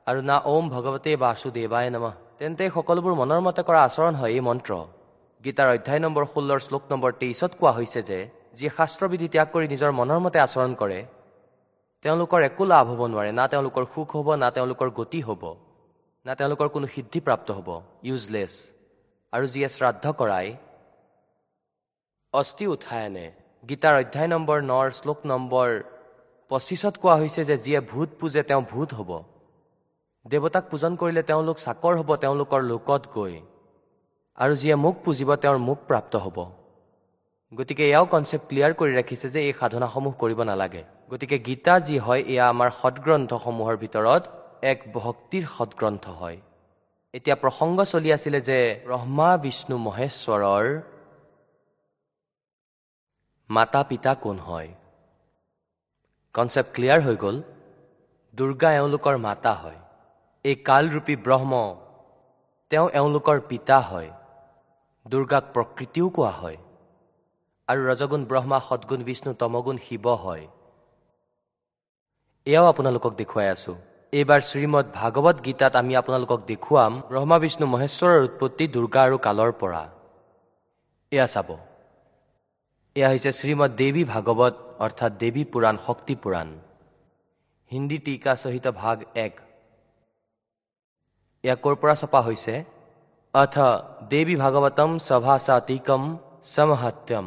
[0.08, 4.72] আৰু না ওম ভগৱতে বাসুদেৱায় নমঃ। তেন্তে সকলোবোৰ মনৰ মতে কৰা আচৰণ হয় এই মন্ত্ৰ।
[5.44, 8.20] গীতাৰ অধ্যায় নম্বৰ ষোল্লৰ শ্লোক নম্বৰ তেইছত কোৱা হৈছে যে
[8.58, 11.00] যিয়ে শাস্ত্ৰবিধি ত্যাগ কৰি নিজৰ মনৰ মতে আচৰণ কৰে
[12.06, 15.44] তেওঁলোকৰ একো লাভ হ'ব নোৱাৰে। না তেওঁলোকৰ সুখ হ'ব না তেওঁলোকৰ গতি হ'ব।
[16.26, 17.70] না তেওঁলোকৰ কোনো সিদ্ধিপ্ৰাপ্ত হ'ব।
[18.10, 18.54] ইউজলেছ
[19.34, 20.48] আৰু যিয়ে শ্ৰাদ্ধ কৰাই
[22.34, 23.26] অস্থি উঠাই আনে
[23.70, 25.70] গীতাৰ অধ্যায় নম্বৰ নৰ শ্লোক নম্বৰ
[26.52, 29.12] পঁচিছত কোৱা হৈছে যে যিয়ে ভূত পূজে তেওঁ ভূত হ'ব।
[30.26, 33.34] দেৱতাক পূজন কৰিলে তেওঁলোক চাকৰ হ'ব তেওঁলোকৰ লোকত গৈ।
[34.38, 36.38] আৰু যিয়ে মোক পুজিব তেওঁৰ মোক প্ৰাপ্ত হ'ব।
[37.52, 42.22] গতিকে এয়াও কনচেপ্ট ক্লিয়াৰ কৰি ৰাখিছে যে এই সাধনাসমূহ কৰিব নালাগে। গতিকে গীতা যি হয়
[42.34, 44.24] এয়া আমাৰ সৎগ্ৰন্থসমূহৰ ভিতৰত
[44.72, 46.38] এক ভক্তিৰ সৎগ্ৰন্থ হয়।
[47.14, 50.68] এতিয়া প্ৰসংগ চলি আছিলে যে ব্ৰহ্মা বিষ্ণু মহেশ্বৰৰ
[53.52, 54.70] মাতা পিতা কোন হয়?
[56.34, 57.38] কনচেপ্ট ক্লিয়াৰ হৈ গ'ল।
[58.34, 59.80] দুৰ্গা এওঁলোকৰ মাতা হয়।
[60.46, 61.54] এই কালৰূপী ব্ৰহ্ম
[62.70, 64.10] তেওঁ এওঁলোকৰ পিতা হয়।
[65.08, 66.58] দুৰ্গাক প্ৰকৃতিও কোৱা হয়।
[67.68, 70.48] আৰু ৰজগুণ ব্ৰহ্মা সদগুণ বিষ্ণু তমগুণ শিৱ হয়।
[72.46, 73.76] এয়াও আপোনালোকক দেখুৱাই আছো।
[74.14, 79.90] এইবাৰ শ্ৰীমদ ভাগৱত গীতাত আমি আপোনালোকক দেখুৱাম ব্ৰহ্মা বিষ্ণু মহেশ্বৰৰ উৎপত্তি দুৰ্গা আৰু কালৰ পৰা।
[81.12, 81.71] এয়া চাব।
[82.96, 86.48] এয়া হৈছে শ্ৰীমদ দেৱী ভাগৱত অৰ্থাৎ দেৱী পুৰাণ শক্তি পুৰাণ।
[87.72, 89.34] হিন্দী টিকা সহিত ভাগ এক।
[91.44, 92.56] এয়া ক'ৰ পৰা ছপা হৈছে?
[93.34, 93.56] অথ
[94.12, 96.02] দেৱী ভাগৱতম সভাসাতিকম
[96.56, 97.26] সমহাত্যম।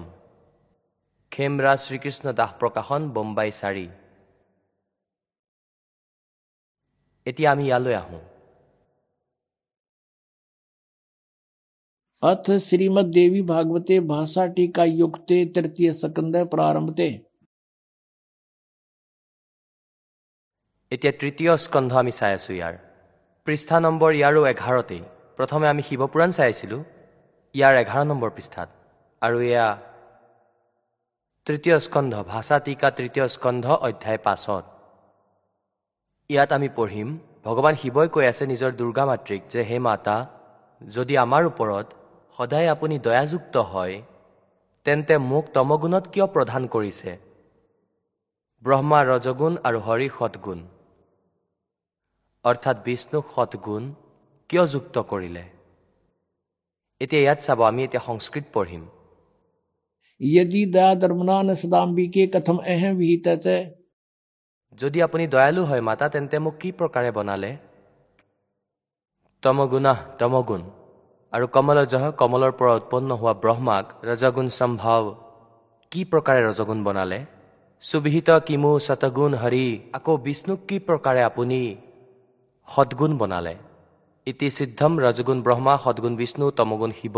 [1.33, 3.87] খেমৰা শ্ৰীকৃষ্ণ দাস প্ৰকাশন বোম্বাই চাৰি।
[7.27, 8.23] এতিয়া আমি ইয়ালৈ আহোঁ।
[12.24, 17.10] अथ श्रीमद देवी भागवते भाषा टीका युक्ते तृतीय सकंद प्रारंभते
[20.92, 22.74] এতিয়া তৃতীয় স্কন্ধ আমি চাই আছো ইয়াৰ
[23.48, 25.04] পৃষ্ঠা নম্বৰ ইয়াৰো এঘাৰতেই
[25.40, 26.82] প্ৰথমে আমি শিৱপুৰাণ চাই আছিলোঁ
[27.56, 28.70] ইয়াৰ এঘাৰ নম্বৰ পৃষ্ঠাত
[29.22, 29.68] আৰু এয়া
[31.48, 34.64] তৃতীয় স্কন্ধ ভাষা টিকা তৃতীয় স্কন্ধ অধ্যায় পাঁচত
[36.30, 37.10] ইয়াত আমি পঢ়িম
[37.46, 40.18] ভগৱান শিৱই কৈ আছে নিজৰ দুৰ্গা মাতৃক যে হে মাতা
[40.82, 41.88] যদি আমাৰ ওপৰত
[42.39, 43.97] সদায় আপুনি দয়াযুক্ত হয়
[44.87, 47.11] তেন্তে মোক তমগুণত কিয় প্ৰধান কৰিছে?
[48.63, 50.61] ব্ৰহ্মা ৰজগুণ আৰু হৰি সৎগুণ।
[52.45, 53.85] অৰ্থাৎ বিষ্ণুক সৎগুণ
[54.51, 55.45] কিয় যুক্ত কৰিলে?
[57.01, 58.85] এতিয়া ইয়াত চাব আমি এতিয়া সংস্কৃত পঢ়িম।
[60.21, 63.57] যদি দয়া ধৰ্মনান সদাম্বিকে কথম এহে বিহিত আছে
[64.79, 67.51] যদি আপুনি দয়ালু হয় মাতা তেন্তে মোক কি প্ৰকাৰে বনালে?
[69.43, 70.63] তমগুণাহ তমগুণ।
[71.35, 75.03] আৰু কমলজহ কমলৰ পৰা উৎপন্ন হোৱা ব্ৰহ্মাক ৰজগুণ সম্ভৱ।
[75.93, 77.19] কি প্ৰকাৰে ৰজগুণ বনালে?
[77.83, 79.67] সুবিহিত কিমু শতগুণ হৰি
[79.99, 81.59] আকৌ বিষ্ণুক কি প্ৰকাৰে আপুনি
[82.69, 83.55] সদগুণ বনালে?
[84.27, 87.17] ইতি সিদ্ধম ৰজগুণ ব্ৰহ্মা সদগুণ বিষ্ণু তমগুণ শিৱ।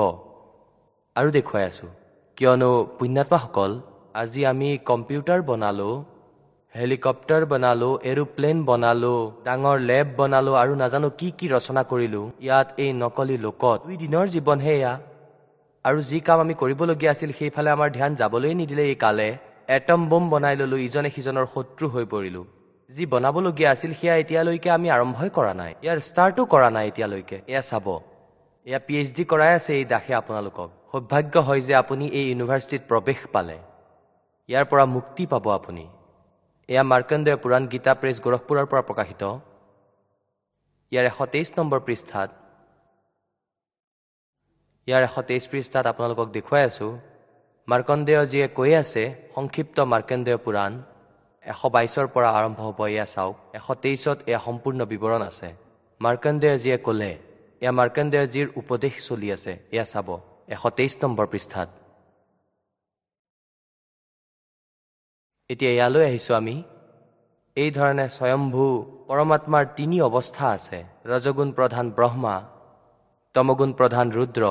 [1.16, 1.86] আৰু দেখুৱাই আছো।
[2.38, 3.72] কিয়নো পুণ্যাত্মাসকল
[4.22, 5.94] আজি আমি কম্পিউটাৰ বনালোঁ
[6.78, 12.90] হেলিকপ্টাৰ বনালোঁ এৰোপ্লেন বনালোঁ ডাঙৰ লেব বনালোঁ আৰু নাজানো কি কি ৰচনা কৰিলোঁ। ইয়াত এই
[13.02, 14.92] নকলি লোকত দুই দিনৰ জীৱনহে এয়া
[15.84, 19.28] আৰু যি কাম আমি কৰিবলগীয়া আছিল সেইফালে আমাৰ ধ্যান যাবলৈ নিদিলে এই কালে।
[19.76, 22.44] এটম বম বনাই ললোঁ ইজনে সিজনৰ শত্ৰু হৈ পৰিলোঁ।
[22.90, 27.62] যি বনাবলগীয়া আছিল সেয়া এতিয়ালৈকে আমি আৰম্ভই কৰা নাই। ইয়াৰ ষ্টাৰ্টো কৰা নাই এতিয়ালৈকে। এয়া
[27.70, 27.86] চাব।
[28.66, 32.82] এয়া পি এইচ ডি কৰাই আছে এই দাসে আপোনালোকক। সৌভাগ্য হয় যে আপুনি এই ইউনিভাৰ্চিটিত
[32.90, 33.56] প্ৰৱেশ পালে।
[34.48, 35.84] ইয়াৰ পৰা মুক্তি পাব আপুনি।
[36.68, 39.22] এয়া মাৰ্কণ্ডেয় পুৰাণ গীতা প্ৰেছ গোৰখপুৰৰ পৰা প্ৰকাশিত।
[40.92, 42.30] ইয়াৰ এশ তেইছ নম্বৰ পৃষ্ঠাত।
[44.88, 46.88] ইয়াৰ এশ তেইছ পৃষ্ঠাত আপোনালোকক দেখুৱাই আছো
[47.68, 49.04] মাৰ্কণ্ডেয়জীয়ে কৈ আছে
[49.34, 50.72] সংক্ষিপ্ত মাৰ্কণ্ডেয় পুৰাণ
[51.44, 55.48] এশ বাইছৰ পৰা আৰম্ভ হ'ব এয়া চাওক এশ তেইছত এয়া সম্পূৰ্ণ বিৱৰণ আছে।
[56.00, 57.12] মাৰ্কণ্ডেয়জীয়ে ক'লে
[57.62, 60.08] এয়া মাৰ্কণ্ডেয়জীৰ উপদেশ চলি আছে এয়া চাব
[60.54, 61.68] এশ তেইছ নম্বৰ পৃষ্ঠাত।
[65.50, 66.56] এতিয়া ইয়ালৈ আহিছোঁ আমি।
[67.56, 68.64] এই ধৰণে স্বয়ম্ভু
[69.08, 70.78] পৰমাত্মাৰ তিনি অৱস্থা আছে।
[71.10, 72.34] ৰজগুণ প্ৰধান ব্ৰহ্মা
[73.34, 74.42] তমগুণ প্ৰধান ৰুদ্ৰ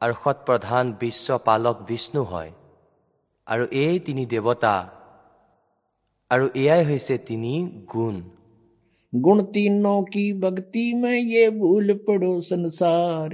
[0.00, 2.50] আৰু সৎপ্ৰধান বিশ্বপালক বিষ্ণু হয়।
[3.46, 4.74] আৰু এই তিনি দেৱতা
[6.30, 7.54] আৰু এয়াই হৈছে তিনি
[7.92, 8.16] গুণ।
[9.12, 13.32] গুণ তিনো কি ভক্তি মে ইয়ে ভুল পড়ো সংসার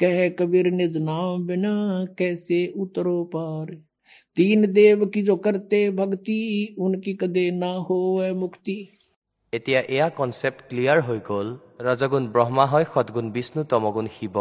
[0.00, 1.74] কহে কবির নিজ নাম বিনা
[2.18, 3.76] কেসে উতরো পারে
[4.37, 6.39] तीन देव की जो करते भक्ति
[6.79, 7.99] उनकी कदे ना हो
[8.35, 8.77] मुक्ति
[9.53, 11.47] এতিয়া এয়া কনচেপ্ট ক্লিয়াৰ হৈ গ'ল
[11.85, 14.35] ৰজগুণ ব্ৰহ্মা হয় সদগুণ বিষ্ণু তমগুণ শিৱ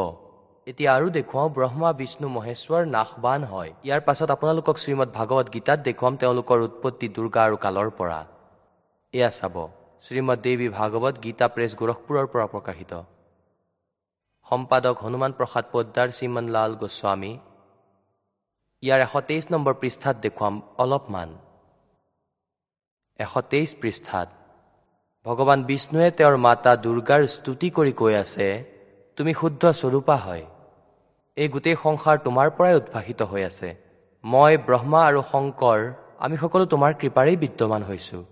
[0.66, 6.14] এতিয়া আৰু দেখুৱাওঁ ব্ৰহ্মা বিষ্ণু মহেশ্বৰ নাশবান হয় ইয়াৰ পাছত আপোনালোকক শ্ৰীমদ ভাগৱত গীতাত দেখুৱাম
[6.22, 8.18] তেওঁলোকৰ উৎপত্তি দুৰ্গা আৰু কালৰ পৰা
[9.14, 9.57] এয়া চাব
[10.05, 12.93] শ্ৰীমদ দেৱী ভাগৱত গীতা প্ৰেছ গোৰখপুৰৰ পৰা প্ৰকাশিত
[14.47, 17.32] সম্পাদক হনুমান প্ৰসাদ পোদ্দাৰ শ্ৰীমন লাল গোস্বামী
[18.86, 21.29] ইয়াৰ এশ তেইছ নম্বৰ পৃষ্ঠাত দেখুৱাম অলপমান।
[23.19, 24.27] এশ তেইছ পৃষ্ঠাত
[25.25, 28.47] ভগৱান বিষ্ণুৱে তেওঁৰ মাতা দুৰ্গাৰ স্তুতি কৰি কৈ আছে
[29.17, 30.43] তুমি শুদ্ধ স্বৰূপা হয়।
[31.38, 33.69] এই গোটেই সংসাৰ তোমাৰ পৰাই উদ্ভাসিত হৈ আছে।
[34.23, 35.79] মই ব্ৰহ্মা আৰু শংকৰ
[36.25, 38.23] আমি সকলো তোমাৰ কৃপাৰেই বিদ্যমান হৈছোঁ।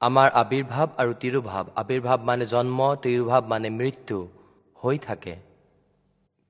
[0.00, 4.18] আমাৰ আবিৰ্ভাৱ আৰু তিৰুভাৱ আবিৰ্ভাৱ মানে জন্ম তিৰুভাৱ মানে মৃত্যু
[4.76, 5.34] হৈ থাকে।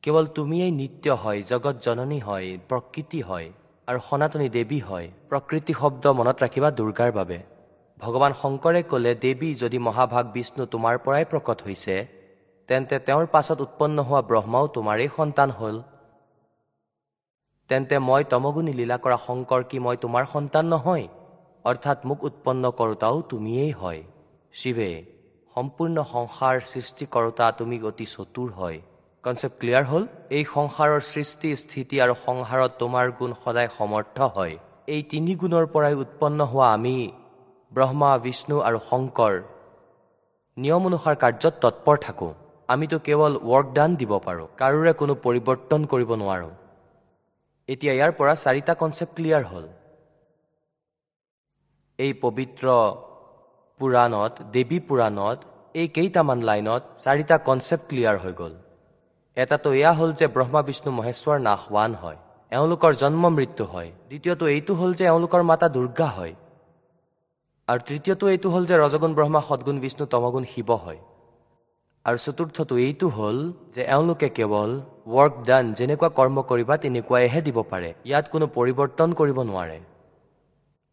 [0.04, 3.48] কেৱল তুমিয়েই নিত্য হয় জগত জননী হয় প্ৰকৃতি হয়
[3.88, 7.38] আৰু সনাতনী দেৱী হয়। প্ৰকৃতি শব্দ মনত ৰাখিবা দুৰ্গাৰ বাবে।
[8.00, 11.96] ভগৱান শংকৰে ক'লে দেৱী যদি মহাভাগ বিষ্ণু তোমাৰ পৰাই প্ৰকট হৈছে
[12.68, 15.76] তেন্তে তেওঁৰ পাছত উৎপন্ন হোৱা ব্ৰহ্মাও তোমাৰেই সন্তান হ'ল।
[17.70, 21.06] তেন্তে মই তমগুণী লীলা কৰা শংকৰ কি মই তোমাৰ সন্তান নহয়?
[21.64, 24.00] অৰ্থাৎ মোক উৎপন্ন কৰোতাও তুমিয়েই হয়।
[24.54, 24.90] শিৱে
[25.54, 28.80] সম্পূৰ্ণ সংসাৰ সৃষ্টি কৰোতা তুমি অতি চতুৰ হয়।
[29.24, 30.04] কনচেপ্ট ক্লিয়াৰ হ'ল?
[30.36, 34.54] এই সংসাৰৰ সৃষ্টি স্থিতি আৰু সংসাৰত তোমাৰ গুণ সদায় সমৰ্থ হয়।
[34.94, 36.96] এই তিনি গুণৰ পৰাই উৎপন্ন হোৱা আমি
[37.72, 39.32] ব্ৰহ্মা বিষ্ণু আৰু শংকৰ
[40.56, 42.32] নিয়ম অনুসাৰ কাৰ্যত তৎপৰ থাকোঁ।
[42.74, 46.52] আমিতো কেৱল ৱৰ্ক ডান দিব পাৰোঁ কাৰোৰে কোনো পৰিৱৰ্তন কৰিব নোৱাৰোঁ।
[47.68, 49.66] এতিয়া ইয়াৰ পৰা চাৰিটা কনচেপ্ট ক্লিয়াৰ হ'ল।
[51.98, 52.66] এই পবিত্ৰ
[53.80, 55.38] পুৰাণত দেৱী পুৰাণত
[55.80, 58.54] এই কেইটামান লাইনত চাৰিটা কনচেপ্ট ক্লিয়াৰ হৈ গ'ল।
[59.36, 62.18] এটাটো এয়া হ'ল যে ব্ৰহ্মা বিষ্ণু মহেশ্বৰ নাশৱান হয়।
[62.52, 66.34] এওঁলোকৰ জন্ম মৃত্যু হয়। দ্বিতীয়টো এইটো হ'ল যে এওঁলোকৰ মাতা দুৰ্গা হয়।
[67.68, 71.00] আৰু তৃতীয়টো এইটো হ'ল যে ৰজগুণ ব্ৰহ্মা সদগুণ বিষ্ণু তমগুণ শিৱ হয়।
[72.04, 73.38] আৰু চতুৰ্থটো এইটো হ'ল
[73.74, 74.70] যে এওঁলোকে কেৱল
[75.16, 79.78] ৱৰ্ক ডান যেনেকুৱা কৰ্ম কৰিবা তেনেকুৱাইহে দিব পাৰে। ইয়াত কোনো পৰিৱৰ্তন কৰিব নোৱাৰে।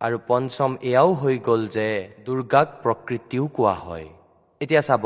[0.02, 1.88] আৰু পঞ্চম এয়াও হৈ গ'ল যে
[2.26, 4.08] দুৰ্গাক প্ৰকৃতিও কোৱা হয়।
[4.62, 5.06] এতিয়া চাব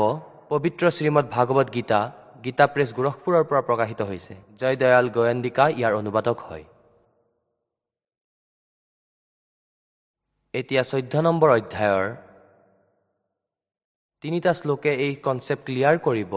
[0.50, 2.00] পবিত্ৰ শ্ৰীমদ ভাগৱত গীতা
[2.44, 6.64] গীতা প্ৰেছ গোৰখপুৰৰ পৰা প্ৰকাশিত হৈছে। জয় দয়াল গয়ন্দিকা ইয়াৰ অনুবাদক হয়।
[10.54, 12.06] এতিয়া চৈধ্য নম্বৰ অধ্যায়ৰ
[14.22, 16.34] তিনিটা শ্লোকে এই কনচেপ্ট ক্লিয়াৰ কৰিব।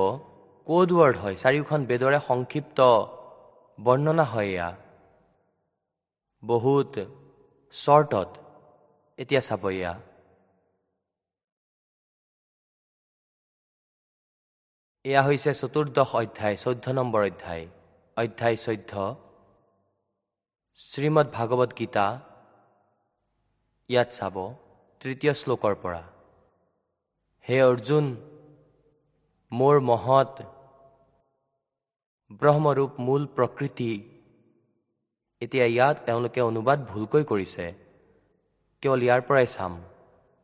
[0.68, 1.36] ক'ড ৱৰ্ড হয়?
[1.44, 2.80] চাৰিওখন বেদৰে সংক্ষিপ্ত
[3.80, 4.70] বৰ্ণনা হয় এয়া।
[6.44, 6.94] বহুত
[7.74, 8.30] শ্বৰ্টত
[9.18, 9.94] এতিয়া চাব এয়া।
[15.08, 17.66] এয়া হৈছে চতুৰ্দশ অধ্যায় চৈধ্য নম্বৰ অধ্যায়।
[18.18, 18.94] অধ্যায় চৈধ্য।
[20.76, 22.22] শ্ৰীমদ ভাগৱত গীতা।
[23.90, 24.36] ইয়াত চাব
[25.00, 26.04] তৃতীয় শ্লোকৰ পৰা।
[27.46, 28.06] হে অৰ্জুন
[29.52, 30.34] মোৰ মহৎ
[32.32, 33.92] ব্ৰহ্মৰূপ মূল প্ৰকৃতি।
[35.42, 37.66] এতিয়া ইয়াত তেওঁলোকে অনুবাদ ভুলকৈ কৰিছে।
[38.82, 39.74] কেৱল ইয়াৰ পৰাই চাম।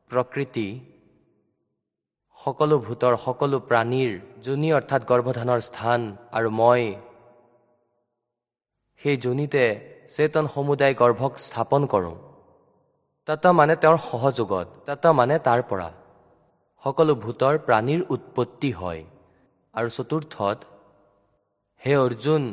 [0.09, 0.67] প্ৰকৃতি
[2.43, 4.11] সকলো ভূতৰ সকলো প্ৰাণীৰ
[4.45, 5.99] যোনি অৰ্থাৎ গৰ্ভধানৰ স্থান
[6.37, 6.83] আৰু মই।
[9.01, 9.63] সেই যোনিতে
[10.15, 12.15] চেতন সমুদায় গৰ্ভক স্থাপন কৰোঁ।
[13.27, 15.89] তত মানে তেওঁৰ সহযোগত তত মানে তাৰ পৰা।
[16.83, 19.01] সকলো ভূতৰ প্ৰাণীৰ উৎপত্তি হয়।
[19.73, 20.57] আৰু চতুৰ্থত
[21.81, 22.43] হে অৰ্জুন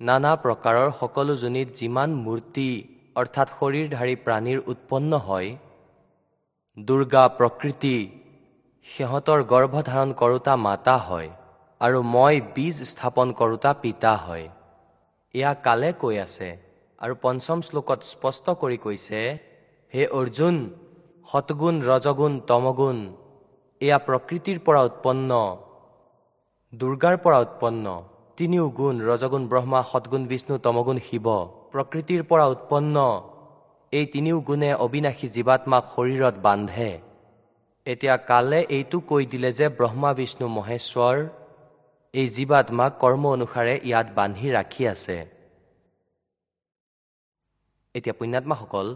[0.00, 2.68] নানা প্ৰকাৰৰ সকলো জনিত যিমান মূৰ্তি
[3.20, 5.48] অৰ্থাৎ শৰীৰধাৰী প্ৰাণীৰ উৎপন্ন হয়
[6.76, 7.96] দুৰ্গা প্ৰকৃতি
[8.86, 11.28] সিহঁতৰ গৰ্ভধাৰণ কৰোতা মাতা হয়
[11.80, 14.46] আৰু মই বীজ স্থাপন কৰোতা পিতা হয়।
[15.34, 16.48] এয়া কালে কৈ আছে
[16.98, 19.20] আৰু পঞ্চম শ্লোকত স্পষ্ট কৰি কৈছে
[19.92, 20.56] হে অৰ্জুন
[21.30, 22.98] সৎগুণ ৰজগুণ তমগুণ
[23.80, 25.30] এয়া প্ৰকৃতিৰ পৰা উৎপন্ন
[26.72, 27.86] দুৰ্গাৰ পৰা উৎপন্ন
[28.38, 31.26] তিনিও গুণ ৰজগুণ ব্ৰহ্মা সৎগুণ বিষ্ণু তমগুণ শিৱ
[31.72, 32.96] প্ৰকৃতিৰ পৰা উৎপন্ন
[33.92, 36.90] এই তিনিও গুণে অবিনাশী জীৱাত্মাক শৰীৰত বান্ধে।
[37.86, 41.16] এতিয়া কালে এইটো কৈ দিলে যে ব্ৰহ্মা বিষ্ণু মহেশ্বৰ
[42.14, 45.16] এই জীৱাত্মাক কৰ্ম অনুসাৰে ইয়াত বান্ধি ৰাখি আছে।
[47.94, 48.88] এতিয়া পুণ্যাত্মাসকল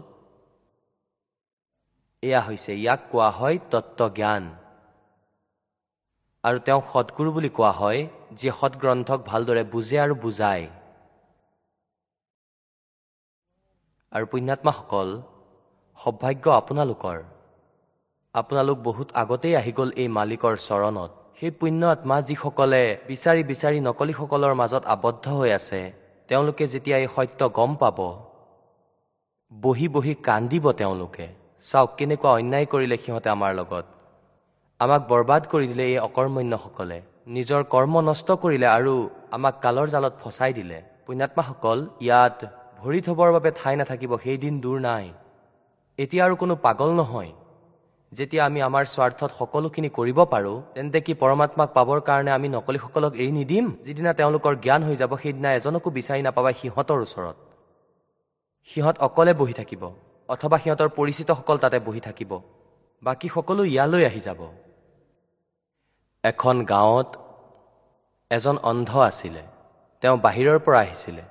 [2.23, 4.43] এয়া হৈছে ইয়াক কোৱা হয় তত্বজ্ঞান
[6.43, 7.99] আৰু তেওঁক সৎগুৰু বুলি কোৱা হয়
[8.37, 10.65] যিয়ে সৎগ্ৰন্থক ভালদৰে বুজে আৰু বুজায়।
[14.15, 15.09] আৰু পুণ্যাত্মাসকল
[15.99, 17.17] সৌভাগ্য আপোনালোকৰ।
[18.35, 24.53] আপোনালোক বহুত আগতেই আহি গ'ল এই মালিকৰ চৰণত। সেই পুণ্য আত্মা যিসকলে বিচাৰি বিচাৰি নকলিসকলৰ
[24.61, 25.81] মাজত আবদ্ধ হৈ আছে
[26.29, 27.99] তেওঁলোকে যেতিয়া এই সত্য গম পাব
[29.51, 31.27] বহি বহি কান্দিব তেওঁলোকে।
[31.65, 33.85] চাওক কেনেকুৱা অন্যায় কৰিলে সিহঁতে আমাৰ লগত।
[34.79, 36.97] আমাক বৰবাদ কৰি দিলে এই অকৰ্মণ্যসকলে।
[37.35, 38.93] নিজৰ কৰ্ম নষ্ট কৰিলে আৰু
[39.37, 42.39] আমাক কালৰ জালত ফচাই দিলে। পুণ্যাত্মাসকল ইয়াত
[42.81, 45.05] ভৰি থবৰ বাবে ঠাই নাথাকিব সেইদিন দূৰ নাই।
[45.99, 47.31] এতিয়া আৰু কোনো পাগল নহয়।
[48.11, 53.31] যেতিয়া আমি আমাৰ স্বাৰ্থত সকলোখিনি কৰিব পাৰোঁ তেন্তে কি পৰমাত্মাক পাবৰ কাৰণে আমি নকলিসকলক এৰি
[53.39, 53.65] নিদিম?
[53.85, 57.37] যিদিনা তেওঁলোকৰ জ্ঞান হৈ যাব সেইদিনা এজনকো বিচাৰি নাপাবা সিহঁতৰ ওচৰত।
[58.69, 59.83] সিহঁত অকলে বহি থাকিব
[60.29, 62.31] অথবা সিহঁতৰ পৰিচিতসকল তাতে বহি থাকিব।
[63.03, 64.41] বাকী সকলো ইয়ালৈ আহি যাব।
[66.23, 67.09] এখন গাঁৱত
[68.31, 69.43] এজন অন্ধ আছিলে।
[70.03, 71.23] তেওঁ বাহিৰৰ পৰা আহিছিলে।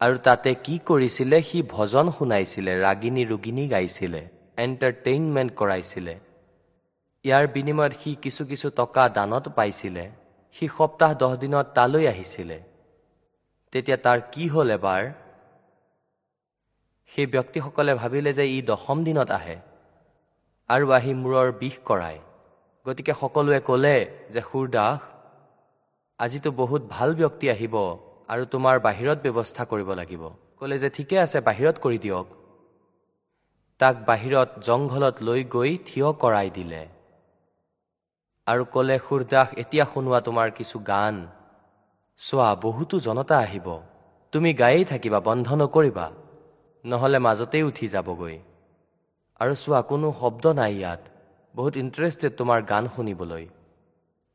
[0.00, 4.22] আৰু তাতে কি কৰিছিলে সি ভজন শুনাইছিলে ৰাগিনী ৰোগিনী গাইছিলে।
[4.64, 6.14] এণ্টাৰটেইনমেণ্ট কৰাইছিলে।
[7.24, 10.04] ইয়াৰ বিনিময়ত সি কিছু কিছু টকা দানত পাইছিলে।
[10.56, 12.58] সি সপ্তাহ দহ দিনত তালৈ আহিছিলে।
[13.72, 15.02] তেতিয়া তাৰ কি হ'ল এবাৰ?
[17.12, 19.56] সেই ব্যক্তিসকলে ভাবিলে যে ই দশম দিনত আহে
[20.70, 22.18] আৰু আহি মূৰৰ বিষ কৰায়।
[22.86, 23.96] গতিকে সকলোৱে ক'লে
[24.34, 25.00] যে সুৰদাস
[26.18, 27.74] আজিতো বহুত ভাল ব্যক্তি আহিব
[28.32, 30.22] আৰু তোমাৰ বাহিৰত ব্যৱস্থা কৰিব লাগিব।
[30.58, 32.26] ক'লে যে ঠিকে আছে বাহিৰত কৰি দিয়ক।
[33.80, 36.82] তাক বাহিৰত জংঘলত লৈ গৈ থিয় কৰাই দিলে।
[38.46, 41.14] আৰু ক'লে সুৰদাস এতিয়া শুনোৱা তোমাৰ কিছু গান।
[42.18, 43.68] চোৱা বহুতো জনতা আহিব।
[44.32, 46.06] তুমি গায়েই থাকিবা বন্ধ নকৰিবা।
[46.84, 48.36] নহ'লে মাজতেই উঠি যাবগৈ।
[49.40, 51.00] আৰু চোৱা কোনো শব্দ নাই ইয়াত।
[51.54, 53.44] বহুত ইণ্টাৰেষ্টেড তোমাৰ গান শুনিবলৈ।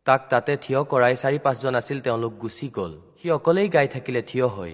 [0.07, 4.47] তাক তাতে থিয় কৰাই চাৰি পাঁচজন আছিল তেওঁলোক গুচি গ'ল। সি অকলেই গাই থাকিলে থিয়
[4.47, 4.73] হৈ।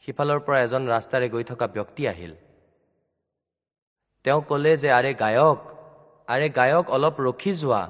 [0.00, 2.34] সিফালৰ পৰা এজন ৰাস্তাৰে গৈ থকা ব্যক্তি আহিল।
[4.24, 5.58] তেওঁ ক'লে যে আৰে গায়ক
[6.28, 7.82] আৰে গায়ক অলপ ৰখি যোৱা।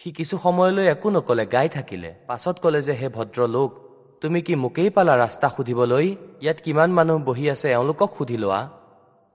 [0.00, 3.70] সি কিছু সময়লৈ একো নকলে গাই থাকিলে। পাছত ক'লে যে হে ভদ্ৰলোক
[4.22, 6.06] তুমি কি মোকেই পালা ৰাস্তা সুধিবলৈ?
[6.44, 8.60] ইয়াত কিমান মানুহ বহি আছে এওঁলোকক সুধি লোৱা।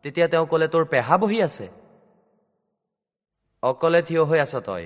[0.04, 1.66] তেতিয়া তেওঁ ক'লে তোৰ পেহা বহি আছে?
[3.64, 4.86] অকলে থিয় হৈ আছ তই।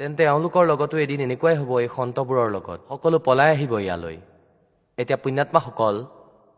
[0.00, 4.16] তেন্তে এওঁলোকৰ লগতো এদিন এনেকুৱাই হ'ব এই সন্তবোৰৰ লগত। সকলো পলাই আহিব ইয়ালৈ।
[4.98, 5.96] এতিয়া পুণ্যাত্মাসকল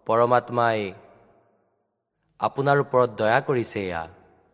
[0.07, 0.81] পৰমাত্মাই
[2.41, 4.03] আপোনাৰ ওপৰত দয়া কৰিছে এয়া।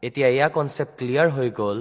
[0.02, 1.80] এতিয়া এয়া কনচেপ্ট ক্লিয়াৰ হৈ গ'ল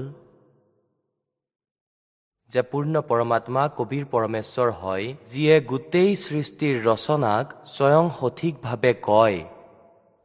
[2.52, 7.46] যে পূৰ্ণ পৰমাত্মা কবিৰ পৰমেশ্বৰ হয় যিয়ে গোটেই সৃষ্টিৰ ৰচনাক
[7.76, 9.40] স্বয়ং সঠিকভাৱে কয়।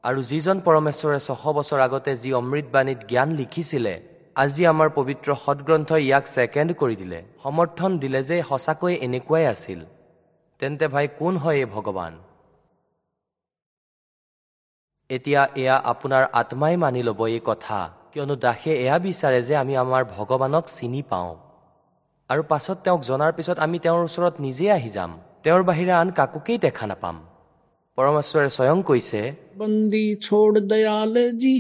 [0.04, 3.94] আৰু যিজন পৰমেশ্বৰে ছশ বছৰ আগতে যি অমৃতবাণীত জ্ঞান লিখিছিলে
[4.42, 9.80] আজি আমাৰ পবিত্ৰ সদগ্ৰন্থই ইয়াক ছেকেণ্ড কৰি দিলে। সমৰ্থন দিলে যে সঁচাকৈ এনেকুৱাই আছিল।
[10.60, 12.12] তেন্তে ভাই কোন হয় এই ভগৱান?
[15.09, 17.79] এতিয়া এয়া আপোনাৰ আত্মাই মানি ল'ব এই কথা
[18.11, 21.31] কিয়নো দাসে এয়া বিচাৰে যে আমি আমাৰ ভগৱানক চিনি পাওঁ
[22.29, 25.11] আৰু পাছত তেওঁক জনাৰ পিছত আমি তেওঁৰ ওচৰত নিজেই আহি যাম
[25.43, 27.15] তেওঁৰ বাহিৰে আন কাকোকেই দেখা নাপাম
[27.97, 29.21] পৰমেশ্বৰে স্বয়ং কৈছে
[29.57, 31.55] बंदी छोड़ दयाल जी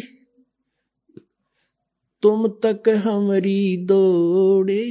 [2.23, 4.83] तुम तक हमारी दौड़े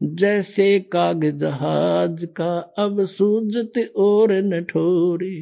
[0.00, 5.34] जैसे काग जहाज का अब सूझत और न ठोरे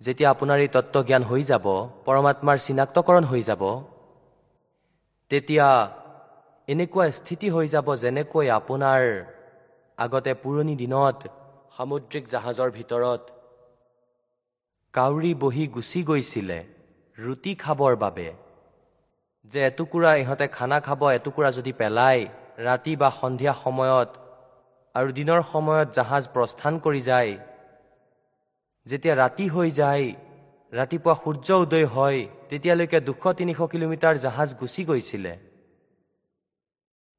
[0.00, 1.66] যেতিয়া আপোনাৰ এই তত্ত্বজ্ঞান হৈ যাব
[2.04, 3.62] পৰমাত্মাৰ চিনাক্তকৰণ হৈ যাব
[5.30, 5.66] তেতিয়া
[6.68, 9.02] এনেকুৱা স্থিতি হৈ যাব যেনেকৈ আপোনাৰ
[9.98, 11.18] আগতে পুৰণি দিনত
[11.76, 13.22] সামুদ্ৰিক জাহাজৰ ভিতৰত
[14.94, 16.58] কাউৰী বহি গুচি গৈছিলে
[17.18, 18.28] ৰুটি খাবৰ বাবে
[19.52, 22.22] যে এটুকুৰা ইহঁতে খানা খাব এটুকুৰা যদি পেলায়
[22.66, 24.10] ৰাতি বা সন্ধিয়া সময়ত
[24.94, 27.32] আৰু দিনৰ সময়ত জাহাজ প্ৰস্থান কৰি যায়
[28.90, 30.06] যেতিয়া ৰাতি হৈ যায়
[30.72, 35.32] ৰাতিপুৱা সূৰ্য উদয় হয় তেতিয়ালৈকে দুশ তিনিশ কিলোমিটাৰ জাহাজ গুচি গৈছিলে।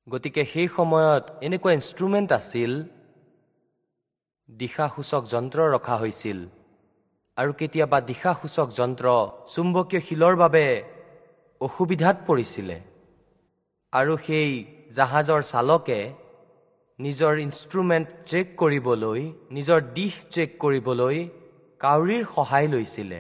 [0.08, 2.72] গতিকে সেই সময়ত এনেকুৱা ইনষ্ট্ৰুমেণ্ট আছিল
[4.50, 6.40] দিশাসূচক যন্ত্ৰ ৰখা হৈছিল।
[7.38, 9.06] আৰু কেতিয়াবা দিশাসূচক যন্ত্ৰ
[9.54, 10.66] চুম্বকীয় শিলৰ বাবে
[11.62, 12.78] অসুবিধাত পৰিছিলে।
[13.94, 14.52] আৰু সেই
[14.98, 16.00] জাহাজৰ চালকে
[17.00, 19.22] নিজৰ ইনষ্ট্ৰুমেণ্ট চেক কৰিবলৈ
[19.58, 21.18] নিজৰ দিশ চেক কৰিবলৈ
[21.82, 23.20] কাউৰীৰ সহায় লৈছিলে।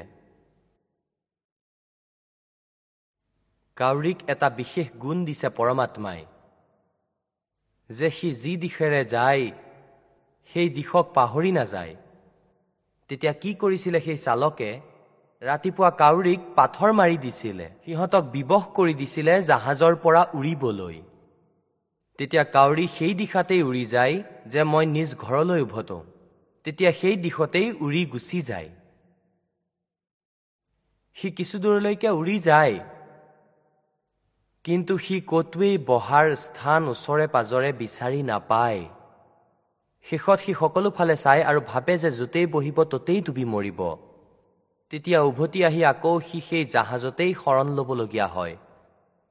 [3.77, 6.21] কাউৰীক এটা বিশেষ গুণ দিছে পৰমাত্মাই
[7.89, 9.45] যে সি যি দিশেৰে যায়
[10.51, 11.93] সেই দিশক পাহৰি নাযায়।
[13.09, 14.69] তেতিয়া কি কৰিছিলে সেই চালকে?
[15.41, 20.97] ৰাতিপুৱা কাউৰীক পাথৰ মাৰি দিছিলে। সিহঁতক বিবশ কৰি দিছিলে জাহাজৰ পৰা উৰিবলৈ।
[22.19, 24.15] তেতিয়া কাউৰী সেই দিশাতেই উৰি যায়
[24.53, 25.97] যে মই নিজ ঘৰলৈ উভতো।
[26.65, 28.69] তেতিয়া সেই দিশতেই উৰি গুচি যায়।
[31.17, 32.75] সি কিছু দূৰলৈকে উৰি যায়।
[34.65, 38.81] কিন্তু সি ক'তোৱেই বহাৰ স্থান ওচৰে পাজৰে বিচাৰি নাপায়।
[40.07, 43.81] শেষত সি সকলোফালে চায় আৰু ভাবে যে য'তেই বহিব ততেই ডুবি মৰিব।
[44.89, 48.55] তেতিয়া উভতি আহি আকৌ সি সেই জাহাজতেই শৰণ ল'বলগীয়া হয়।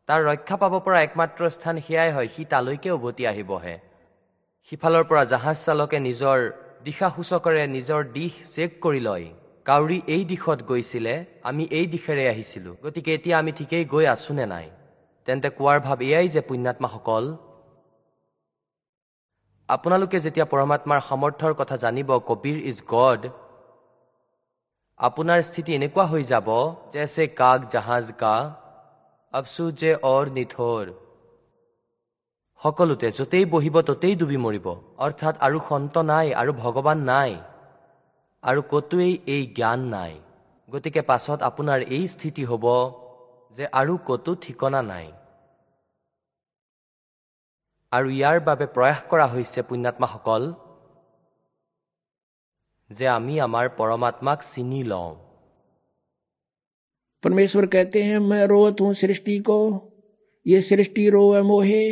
[0.09, 3.77] তাৰ ৰক্ষা পাব পৰা একমাত্ৰ স্থান সেয়াই হয় সি তালৈকে উভতি আহিবহে।
[4.65, 6.39] সিফালৰ পৰা জাহাজ চালকে নিজৰ
[6.87, 9.27] দিশাসূচকেৰে নিজৰ দিশ চেক কৰি লয়।
[9.69, 11.15] কাউৰী এই দিশত গৈছিলে
[11.49, 14.67] আমি এই দিশেৰে আহিছিলোঁ। গতিকে এতিয়া আমি ঠিকেই গৈ আছো নে নাই?
[15.27, 17.25] তেন্তে কোৱাৰ ভাৱ এয়াই যে পুণ্যাত্মাসকল
[19.69, 23.21] আপোনালোকে যেতিয়া পৰমাত্মাৰ সামৰ্থ্যৰ কথা জানিব কবিৰ ইজ গড
[25.01, 26.49] আপোনাৰ স্থিতি এনেকুৱা হৈ যাব
[26.93, 28.37] জেছে কাগ জাহাজ কা
[29.35, 30.85] আফচুজে অৰ নিথৰ।
[32.62, 34.68] সকলোতে য'তেই বহিব ততেই ডুবি মৰিব
[35.06, 37.32] অৰ্থাৎ আৰু সন্ত নাই আৰু ভগৱান নাই
[38.44, 40.14] আৰু ক'তোৱেই এই জ্ঞান নাই
[40.70, 42.66] গতিকে পাছত আপোনাৰ এই স্থিতি হ'ব
[43.58, 45.08] যে আৰু ক'তো ঠিকনা নাই
[47.92, 50.44] আৰু ইয়াৰ বাবে প্ৰয়াস কৰা হৈছে পুণ্যাত্মাসকল
[52.90, 55.14] যে আমি আমাৰ পৰমাত্মাক চিনি লওঁ
[57.24, 59.58] परमेश्वर कहते हैं मैं रोवत हूं सृष्टि को
[60.46, 61.86] ये सृष्टि रोवे मोहे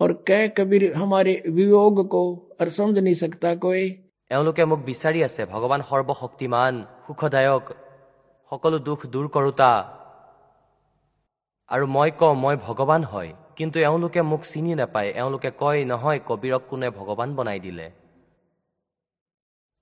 [0.00, 2.24] और कह कबीर हमारे वियोग को
[2.60, 3.84] और समझ नहीं सकता कोई
[4.30, 6.74] এওঁলোকে মোক বিচাৰি আছে ভগৱান সৰ্বশক্তিমান
[7.06, 7.64] সুখদায়ক
[8.52, 9.72] সকলো দুখ দূৰ কৰোতা
[11.70, 16.62] আৰু মই কওঁ মই ভগৱান হয় কিন্তু এওঁলোকে মোক চিনি নাপায় এওঁলোকে কয় নহয় কবিৰক
[16.70, 17.86] কোনে ভগৱান বনাই দিলে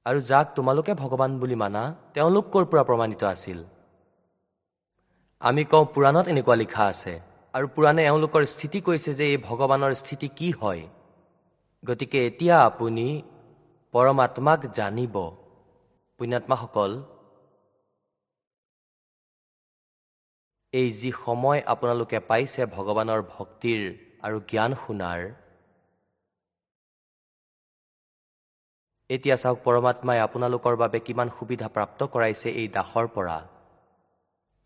[0.06, 1.82] আৰু যাক তোমালোকে ভগৱান বুলি মানা
[2.14, 3.58] তেওঁলোক ক'ৰ পৰা প্ৰমাণিত আছিল
[5.42, 7.14] আমি কওঁ পুৰাণত এনেকুৱা লিখা আছে
[7.57, 10.81] আৰু পুৰাণে এওঁলোকৰ স্থিতি কৈছে যে এই ভগৱানৰ স্থিতি কি হয়।
[11.83, 13.07] গতিকে এতিয়া আপুনি
[13.93, 15.15] পৰমাত্মাক জানিব।
[16.19, 16.91] পুণ্যাত্মাসকল
[20.73, 23.81] এই যি সময় আপোনালোকে পাইছে ভগৱানৰ ভক্তিৰ
[24.25, 25.19] আৰু জ্ঞান শুনাৰ
[29.09, 33.37] এতিয়া চাওক পৰমাত্মাই আপোনালোকৰ বাবে কিমান সুবিধা প্ৰাপ্ত কৰাইছে এই দাসৰ পৰা।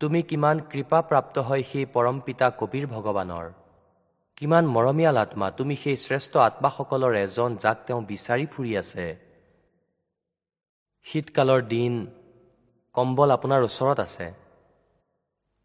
[0.02, 3.46] তুমি কিমান কৃপা প্ৰাপ্ত হয় সেই পৰম পিতা কবিৰ ভগৱানৰ।
[4.36, 9.06] কিমান মৰমীয়াল আত্মা তুমি সেই শ্ৰেষ্ঠ আত্মাসকলৰ এজন যাক তেওঁ বিচাৰি ফুৰি আছে।
[11.06, 11.92] শীতকালৰ দিন
[12.94, 14.26] কম্বল আপোনাৰ ওচৰত আছে।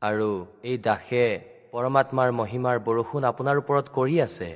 [0.02, 0.30] আৰু
[0.70, 1.26] এই দাসে
[1.74, 4.50] পৰমাত্মাৰ মহিমাৰ বৰষুণ আপোনাৰ ওপৰত কৰি আছে।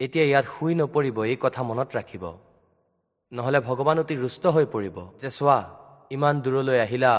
[0.00, 2.24] এতিয়া ইয়াত শুই নপৰিব এই কথা মনত ৰাখিব।
[3.32, 5.58] নহ'লে ভগৱান অতি ৰুষ্ট হৈ পৰিব যে চোৱা
[6.16, 7.14] ইমান দূৰলৈ আহিলা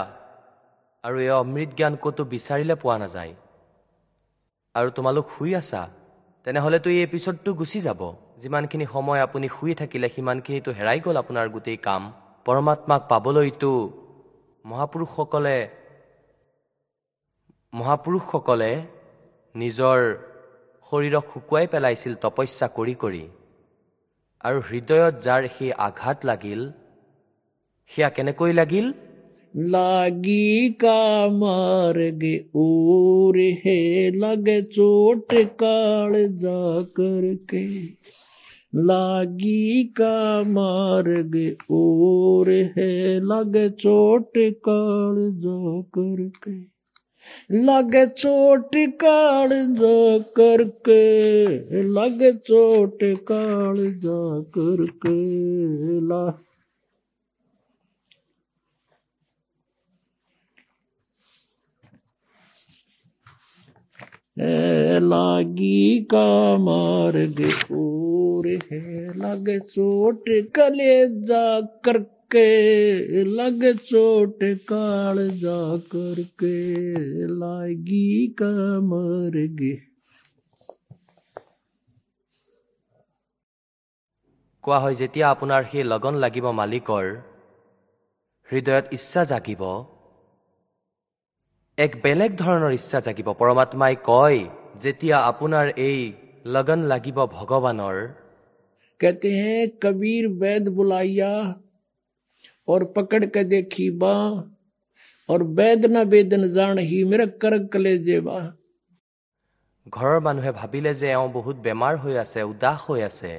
[1.04, 3.32] আৰু এই অমৃত জ্ঞান ক'তো বিচাৰিলে পোৱা নাযায়।
[4.74, 5.82] আৰু তোমালোক শুই আছা
[6.46, 8.00] তেনেহ'লেতো এই এপিছডটো গুচি যাব।
[8.42, 12.02] যিমানখিনি সময় আপুনি শুই থাকিলে সিমানখিনিতো হেৰাই গ'ল আপোনাৰ গোটেই কাম।
[12.46, 13.72] পৰমাত্মাক পাবলৈতো
[14.64, 15.58] মহাপুৰুষসকলে
[17.72, 18.72] মহাপুৰুষসকলে
[19.54, 19.98] নিজৰ
[20.86, 23.24] শৰীৰক শুকুৱাই পেলাইছিল তপস্যা কৰি কৰি।
[24.46, 26.60] আৰু হৃদয়ত যাৰ সেই আঘাত লাগিল
[27.90, 28.86] সেয়া কেনেকৈ লাগিল?
[29.56, 37.84] लागी का मार्ग और है, लगे चोट काल जा करके।
[38.74, 46.72] लागी का मार्ग और है, लगे चोट काल जा करके।
[47.52, 51.02] लगे चोट काल जा करके,
[51.82, 55.20] लगे चोट काल जा करके।
[56.00, 56.38] ला
[64.37, 66.27] है लागी का
[66.59, 67.41] मार्ग
[67.73, 70.93] और है लग चोट कले
[71.25, 71.45] जा
[71.85, 75.59] करके लग चोट काल जा
[75.91, 76.55] करके
[77.33, 78.53] लागी का
[78.85, 79.67] मार्ग
[84.63, 87.05] কোৱা হয় যেতিয়া আপোনাৰ সেই লগন লাগিব মালিকৰ
[88.49, 89.61] হৃদয়ত ইচ্ছা জাগিব
[91.81, 94.39] এক বেলেগ ধৰণৰ ইচ্ছা জাগিব পৰমাত্মাই কয়
[94.83, 95.99] যেতিয়া আপোনাৰ এই
[96.53, 97.97] লগন লাগিব ভগৱানৰ
[99.01, 101.31] कहते हैं कबीर वैद बुलाइया
[102.67, 104.13] और पकड़ के देखी बा
[105.29, 108.37] और वैद न वेदन जान ही मेरा कर कले जेबा
[109.93, 113.33] ঘৰৰ মানুহে ভাবিলে যে এওঁ বহুত বেমাৰ হৈ আছে উদাস হৈ আছে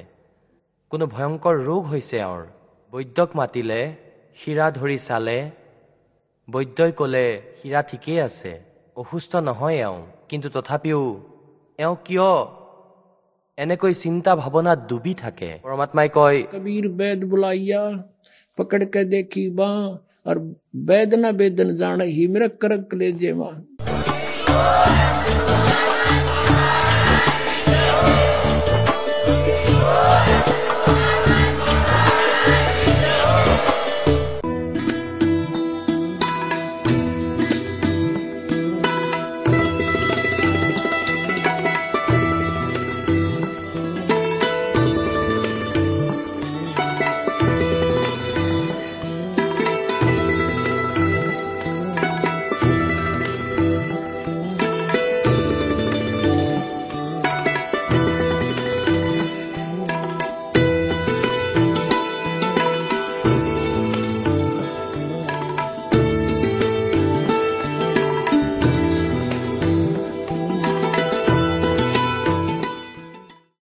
[0.91, 2.43] কোনো ভয়ংকৰ ৰোগ হৈছে এওঁৰ
[2.93, 3.81] বৈদ্যক মাতিলে
[4.37, 5.37] শিৰা ধৰি চালে
[6.48, 7.26] বৈদ্যই ক'লে
[7.58, 8.52] হীৰা ঠিকেই আছে
[8.96, 11.02] অসুস্থ নহয় এওঁ কিন্তু তথাপিও
[11.78, 12.30] এওঁ কিয়?
[13.58, 17.50] এনেকৈ চিন্তা ভাৱনাত ডুবি থাকে। পৰমাত্মাই কয় কবিৰ বেদ বোলা
[18.58, 19.70] পকড়কে দেখি বা
[20.26, 20.40] আৰু
[20.86, 23.50] বেদনা বেদন জানে হিমৰ কৰক লে মা